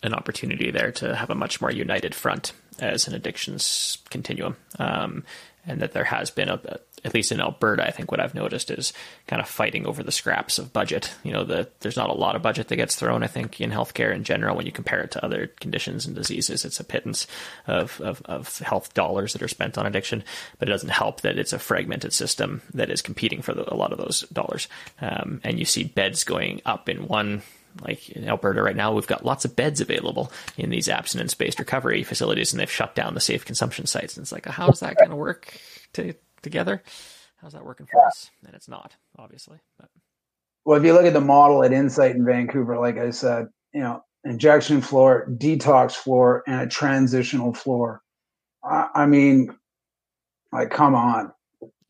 [0.03, 4.55] an opportunity there to have a much more united front as an addictions continuum.
[4.79, 5.23] Um,
[5.65, 6.59] and that there has been a,
[7.03, 8.93] at least in Alberta, I think what I've noticed is
[9.27, 11.11] kind of fighting over the scraps of budget.
[11.23, 13.71] You know, the, there's not a lot of budget that gets thrown, I think, in
[13.71, 14.55] healthcare in general.
[14.55, 17.27] When you compare it to other conditions and diseases, it's a pittance
[17.67, 20.23] of, of, of health dollars that are spent on addiction.
[20.59, 23.75] But it doesn't help that it's a fragmented system that is competing for the, a
[23.75, 24.67] lot of those dollars.
[24.99, 27.43] Um, and you see beds going up in one
[27.81, 31.59] like in Alberta right now, we've got lots of beds available in these abstinence based
[31.59, 34.17] recovery facilities, and they've shut down the safe consumption sites.
[34.17, 35.57] And it's like, how's that going to work
[35.93, 36.83] to together.
[37.37, 38.07] How's that working for yeah.
[38.07, 38.29] us?
[38.45, 39.59] And it's not, obviously.
[39.79, 39.89] But.
[40.65, 43.81] Well, if you look at the model at Insite in Vancouver, like I said, you
[43.81, 48.01] know, injection floor, detox floor, and a transitional floor.
[48.63, 49.55] I, I mean,
[50.51, 51.31] like, come on,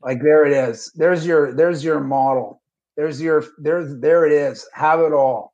[0.01, 0.91] like there it is.
[0.95, 2.61] There's your there's your model.
[2.95, 4.67] There's your there's there it is.
[4.73, 5.50] Have it all.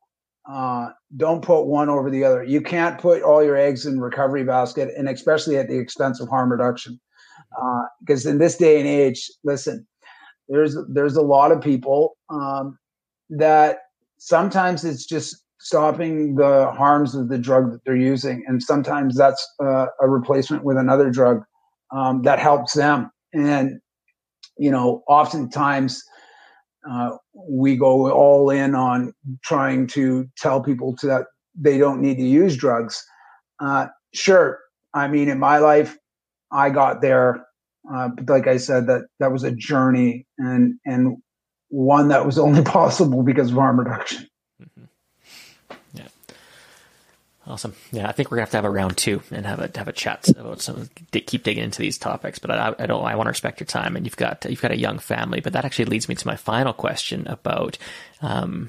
[0.50, 2.42] Uh, don't put one over the other.
[2.42, 6.28] You can't put all your eggs in recovery basket, and especially at the expense of
[6.28, 6.98] harm reduction
[8.00, 9.86] because uh, in this day and age, listen,
[10.48, 12.78] there's there's a lot of people um,
[13.30, 13.78] that
[14.18, 19.46] sometimes it's just stopping the harms of the drug that they're using, and sometimes that's
[19.62, 21.42] uh, a replacement with another drug
[21.94, 23.10] um, that helps them.
[23.32, 23.80] And
[24.58, 26.02] you know, oftentimes
[26.88, 29.12] uh, we go all in on
[29.44, 33.04] trying to tell people to that they don't need to use drugs.
[33.60, 34.60] Uh, sure,
[34.94, 35.96] I mean, in my life,
[36.50, 37.44] I got there.
[37.92, 41.16] Uh, but like I said, that that was a journey and and
[41.68, 44.26] one that was only possible because of harm reduction.
[44.62, 45.76] Mm-hmm.
[45.94, 46.08] Yeah.
[47.48, 47.74] Awesome.
[47.92, 49.88] Yeah, I think we're gonna have to have a round two and have a have
[49.88, 52.38] a chat about some keep digging into these topics.
[52.38, 53.02] But I, I don't.
[53.02, 55.40] I want to respect your time, and you've got you've got a young family.
[55.40, 57.78] But that actually leads me to my final question about,
[58.20, 58.68] um,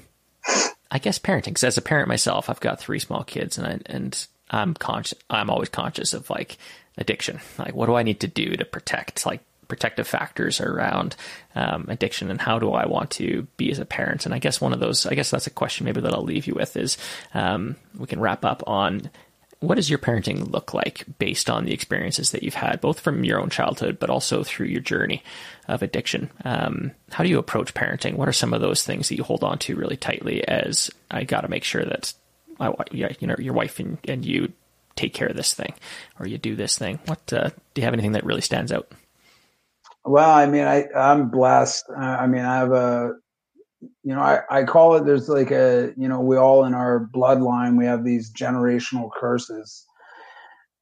[0.90, 1.44] I guess parenting.
[1.44, 5.18] Because as a parent myself, I've got three small kids, and I and I'm conscious.
[5.28, 6.56] I'm always conscious of like
[6.96, 7.38] addiction.
[7.58, 11.16] Like, what do I need to do to protect like protective factors around
[11.54, 14.26] um, addiction, and how do I want to be as a parent?
[14.26, 16.46] And I guess one of those, I guess that's a question maybe that I'll leave
[16.46, 16.98] you with is
[17.32, 19.10] um, we can wrap up on
[19.60, 23.24] what does your parenting look like based on the experiences that you've had, both from
[23.24, 25.22] your own childhood, but also through your journey
[25.68, 26.30] of addiction?
[26.44, 28.14] Um, how do you approach parenting?
[28.14, 31.24] What are some of those things that you hold on to really tightly as I
[31.24, 32.12] got to make sure that
[32.58, 34.52] I, you know, your wife and, and you
[34.96, 35.74] take care of this thing
[36.18, 36.98] or you do this thing?
[37.06, 38.90] What uh, do you have anything that really stands out?
[40.04, 41.84] Well, I mean, I I'm blessed.
[41.96, 43.12] I mean, I have a,
[44.04, 45.06] you know, I I call it.
[45.06, 49.86] There's like a, you know, we all in our bloodline we have these generational curses,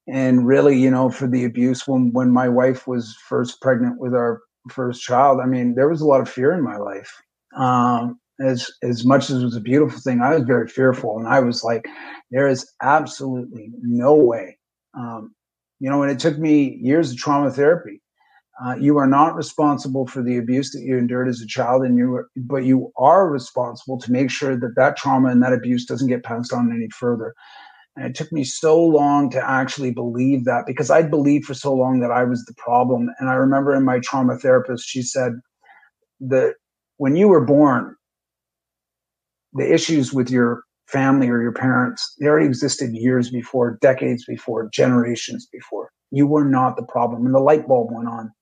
[0.06, 4.14] and really, you know, for the abuse when when my wife was first pregnant with
[4.14, 4.40] our
[4.70, 7.12] first child, I mean, there was a lot of fear in my life.
[7.56, 11.28] Um, as as much as it was a beautiful thing, I was very fearful, and
[11.28, 11.86] I was like,
[12.30, 14.58] there is absolutely no way.
[14.96, 15.34] Um,
[15.80, 18.00] you know, and it took me years of trauma therapy.
[18.64, 21.96] Uh, you are not responsible for the abuse that you endured as a child, and
[21.96, 26.08] you, but you are responsible to make sure that that trauma and that abuse doesn't
[26.08, 27.34] get passed on any further.
[27.96, 31.74] And it took me so long to actually believe that because I'd believed for so
[31.74, 33.08] long that I was the problem.
[33.18, 35.32] And I remember in my trauma therapist, she said
[36.20, 36.54] that
[36.96, 37.96] when you were born,
[39.52, 44.68] the issues with your family or your parents, they already existed years before, decades before,
[44.72, 45.90] generations before.
[46.10, 47.26] You were not the problem.
[47.26, 48.32] And the light bulb went on.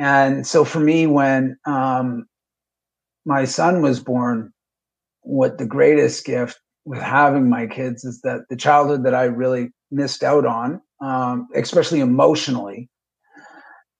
[0.00, 2.26] And so for me, when um,
[3.26, 4.50] my son was born,
[5.20, 9.68] what the greatest gift with having my kids is that the childhood that I really
[9.90, 12.88] missed out on, um, especially emotionally,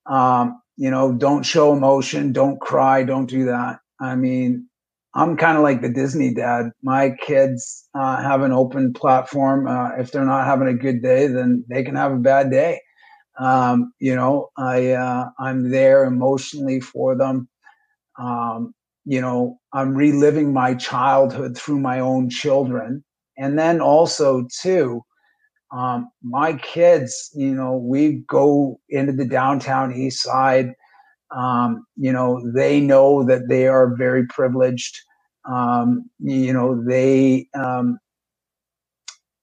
[0.07, 3.81] um, you know, don't show emotion, don't cry, don't do that.
[4.01, 4.67] I mean,
[5.15, 6.71] I'm kind of like the Disney dad.
[6.83, 9.69] My kids uh, have an open platform.
[9.69, 12.81] Uh, if they're not having a good day, then they can have a bad day.
[13.39, 17.49] Um, you know, I uh, I'm there emotionally for them.
[18.19, 18.75] Um,
[19.05, 23.05] you know, I'm reliving my childhood through my own children.
[23.39, 25.03] And then also, too,
[25.73, 30.75] um, my kids, you know, we go into the downtown east side.
[31.35, 34.99] Um, you know, they know that they are very privileged.
[35.49, 37.99] Um, you know, they, um,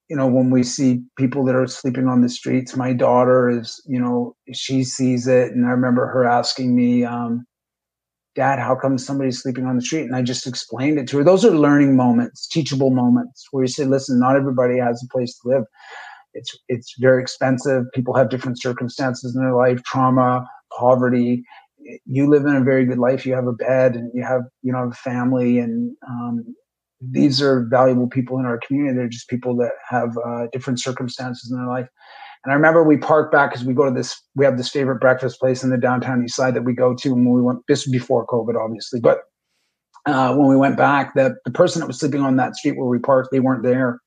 [0.10, 3.82] you know, when we see people that are sleeping on the streets, my daughter is,
[3.86, 5.52] you know, she sees it.
[5.52, 7.46] And I remember her asking me, um,
[8.36, 10.04] Dad, how come somebody's sleeping on the street?
[10.04, 11.24] And I just explained it to her.
[11.24, 15.38] Those are learning moments, teachable moments where you say, listen, not everybody has a place
[15.40, 15.64] to live.
[16.34, 17.86] It's it's very expensive.
[17.96, 20.48] People have different circumstances in their life, trauma,
[20.78, 21.44] poverty.
[22.06, 23.26] You live in a very good life.
[23.26, 26.46] You have a bed and you have you know a family, and um,
[27.02, 28.98] these are valuable people in our community.
[28.98, 31.88] They're just people that have uh, different circumstances in their life.
[32.44, 35.00] And I remember we parked back because we go to this, we have this favorite
[35.00, 37.86] breakfast place in the downtown east side that we go to when we went, this
[37.86, 39.00] was before COVID, obviously.
[39.00, 39.20] But
[40.06, 42.88] uh, when we went back, the, the person that was sleeping on that street where
[42.88, 44.00] we parked, they weren't there.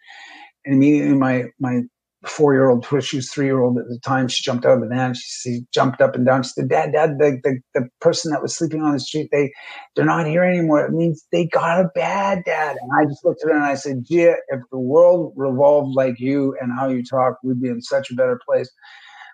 [0.65, 1.83] And immediately my, my
[2.27, 4.29] four year old, she was three year old at the time.
[4.29, 5.15] She jumped out of the van.
[5.15, 6.43] She, she, jumped up and down.
[6.43, 9.51] She said, Dad, Dad, the, the, the person that was sleeping on the street, they,
[9.95, 10.85] they're not here anymore.
[10.85, 12.77] It means they got a bad dad.
[12.81, 16.21] And I just looked at her and I said, Gia, if the world revolved like
[16.21, 18.71] you and how you talk, we'd be in such a better place.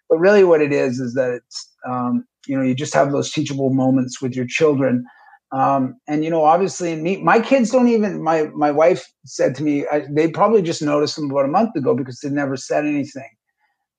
[0.09, 3.32] But really what it is, is that it's, um, you know, you just have those
[3.32, 5.05] teachable moments with your children
[5.57, 8.22] um, and you know, obviously, me, my kids don't even.
[8.22, 11.74] My my wife said to me, I, they probably just noticed them about a month
[11.74, 13.30] ago because they never said anything.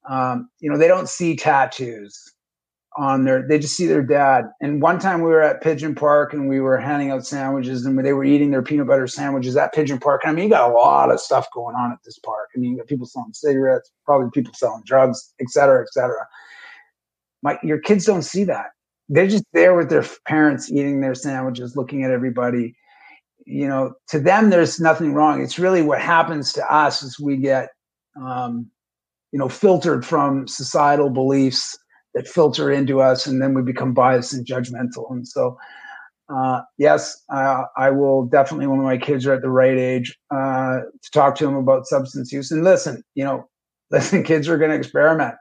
[0.08, 2.16] Um, you know, they don't see tattoos
[2.96, 3.48] on their.
[3.48, 4.46] They just see their dad.
[4.62, 7.98] And one time we were at Pigeon Park and we were handing out sandwiches, and
[8.06, 10.22] they were eating their peanut butter sandwiches at Pigeon Park.
[10.26, 12.50] I mean, you got a lot of stuff going on at this park.
[12.56, 16.28] I mean, you got people selling cigarettes, probably people selling drugs, et cetera, et cetera.
[17.42, 18.68] My, your kids don't see that
[19.10, 22.76] they're just there with their parents eating their sandwiches, looking at everybody.
[23.46, 25.42] You know, to them, there's nothing wrong.
[25.42, 27.70] It's really what happens to us as we get,
[28.22, 28.70] um,
[29.32, 31.78] you know, filtered from societal beliefs
[32.14, 35.10] that filter into us, and then we become biased and judgmental.
[35.12, 35.58] And so,
[36.34, 41.12] uh, yes, I will definitely, when my kids are at the right age, uh, to
[41.14, 42.52] talk to them about substance use.
[42.52, 43.48] And listen, you know,
[43.92, 45.36] listen, kids are going to experiment.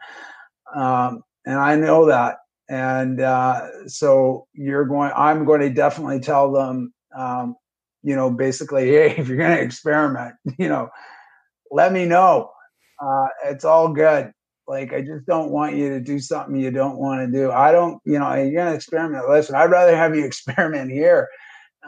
[0.77, 2.37] Um, and I know that
[2.69, 7.57] and uh, so you're going i'm going to definitely tell them um,
[8.03, 10.91] you know basically hey if you're going to experiment you know
[11.71, 12.51] let me know.
[13.01, 14.33] Uh, it's all good.
[14.69, 17.53] Like i just don't want you to do something you don't want to do.
[17.53, 19.29] I don't you know you're going to experiment.
[19.29, 21.29] Listen i'd rather have you experiment here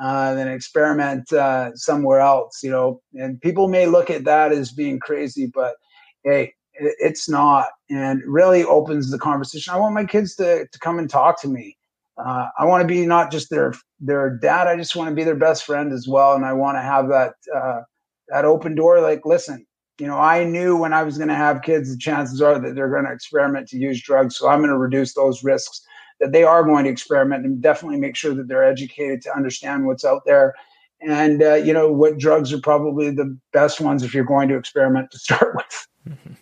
[0.01, 3.01] uh, than experiment uh, somewhere else you know?
[3.15, 5.75] And people may look at that as being crazy but
[6.23, 9.73] hey it's not and really opens the conversation.
[9.73, 11.77] I want my kids to, to come and talk to me.
[12.17, 15.23] Uh, i want to be not just their their dad i just want to be
[15.23, 17.81] their best friend as well and i want to have that uh,
[18.27, 19.65] that open door like listen
[20.01, 22.75] you know i knew when i was going to have kids the chances are that
[22.75, 25.87] they're going to experiment to use drugs so i'm going to reduce those risks
[26.21, 29.87] that they are going to experiment and definitely make sure that they're educated to understand
[29.87, 30.55] what's out there.
[31.01, 34.57] And uh, you know what drugs are probably the best ones if you're going to
[34.57, 35.89] experiment to start with.
[36.09, 36.33] Mm-hmm.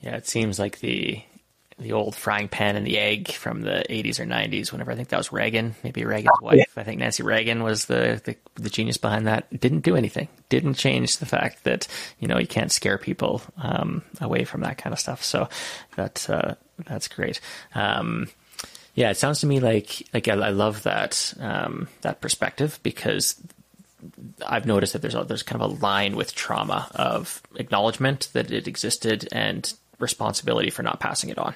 [0.00, 1.22] Yeah, it seems like the
[1.78, 4.72] the old frying pan and the egg from the 80s or 90s.
[4.72, 6.56] Whenever I think that was Reagan, maybe Reagan's oh, wife.
[6.56, 6.64] Yeah.
[6.76, 9.48] I think Nancy Reagan was the, the, the genius behind that.
[9.58, 10.26] Didn't do anything.
[10.48, 11.86] Didn't change the fact that
[12.18, 15.22] you know you can't scare people um, away from that kind of stuff.
[15.22, 15.48] So
[15.96, 17.40] that uh, that's great.
[17.74, 18.28] Um,
[18.94, 23.40] yeah, it sounds to me like like I, I love that um, that perspective because
[24.44, 28.50] I've noticed that there's a, there's kind of a line with trauma of acknowledgement that
[28.50, 31.54] it existed and responsibility for not passing it on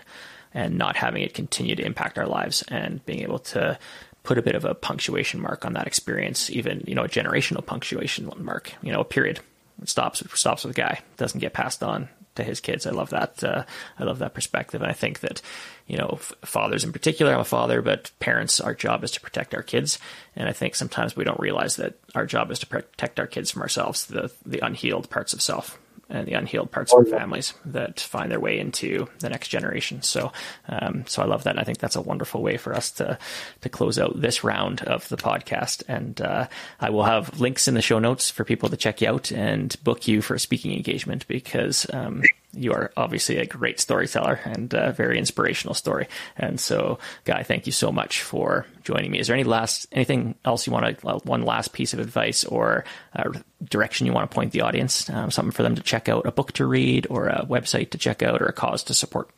[0.55, 3.79] and not having it continue to impact our lives and being able to
[4.23, 7.65] put a bit of a punctuation mark on that experience, even you know a generational
[7.65, 9.41] punctuation mark, you know, a period.
[9.81, 12.87] It stops it stops with a guy, doesn't get passed on to his kids.
[12.87, 13.43] I love that.
[13.43, 13.65] Uh,
[13.99, 15.43] I love that perspective, and I think that
[15.87, 17.33] you know f- fathers in particular.
[17.33, 19.99] I'm a father, but parents, our job is to protect our kids,
[20.37, 23.51] and I think sometimes we don't realize that our job is to protect our kids
[23.51, 25.79] from ourselves, the the unhealed parts of self
[26.13, 30.03] and the unhealed parts of our families that find their way into the next generation.
[30.03, 30.33] So,
[30.69, 31.51] um, so I love that.
[31.51, 33.19] And I think that's a wonderful way for us to
[33.63, 35.83] to close out this round of the podcast.
[35.89, 36.49] And uh,
[36.79, 39.75] I will have links in the show notes for people to check you out and
[39.83, 42.23] book you for a speaking engagement because um,
[42.55, 46.09] you are obviously a great storyteller and a very inspirational story.
[46.37, 49.19] And so, Guy, thank you so much for joining me.
[49.19, 52.45] Is there any last anything else you want to uh, one last piece of advice
[52.45, 52.85] or
[53.17, 53.31] uh,
[53.65, 55.09] direction you want to point the audience?
[55.09, 57.99] Um, something for them to check out, a book to read, or a website to
[57.99, 59.31] check out, or a cause to support.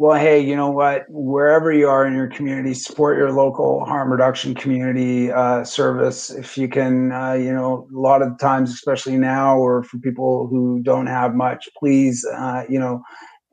[0.00, 1.04] Well, hey, you know what?
[1.10, 6.30] Wherever you are in your community, support your local harm reduction community uh, service.
[6.30, 10.46] If you can, uh, you know, a lot of times, especially now, or for people
[10.46, 13.02] who don't have much, please, uh, you know,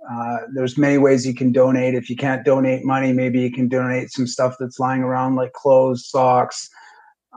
[0.10, 1.96] uh, there's many ways you can donate.
[1.96, 5.52] If you can't donate money, maybe you can donate some stuff that's lying around, like
[5.52, 6.70] clothes, socks.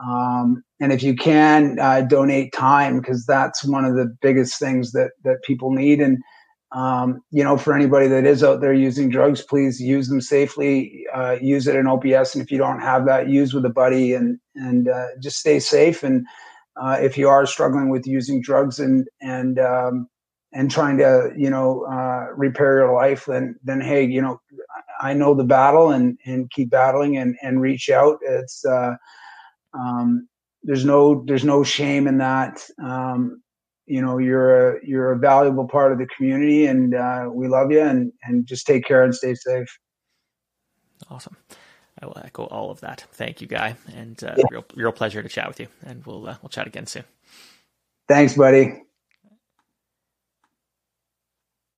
[0.01, 4.93] Um, and if you can uh, donate time, because that's one of the biggest things
[4.93, 5.99] that that people need.
[5.99, 6.23] And
[6.73, 11.03] um, you know, for anybody that is out there using drugs, please use them safely.
[11.13, 14.13] Uh, use it in OPS, and if you don't have that, use with a buddy,
[14.13, 16.01] and and uh, just stay safe.
[16.01, 16.25] And
[16.81, 20.07] uh, if you are struggling with using drugs and and um,
[20.53, 24.39] and trying to you know uh, repair your life, then then hey, you know,
[25.01, 28.19] I know the battle, and and keep battling, and and reach out.
[28.21, 28.95] It's uh,
[29.73, 30.29] um,
[30.63, 32.65] there's no there's no shame in that.
[32.81, 33.41] Um,
[33.91, 37.71] you know you're a you're a valuable part of the community and uh, we love
[37.71, 39.67] you and and just take care and stay safe.
[41.09, 41.35] Awesome.
[42.01, 43.05] I will echo all of that.
[43.11, 44.45] Thank you guy and uh, yeah.
[44.49, 47.03] real real pleasure to chat with you and we'll uh, we'll chat again soon.
[48.07, 48.81] Thanks buddy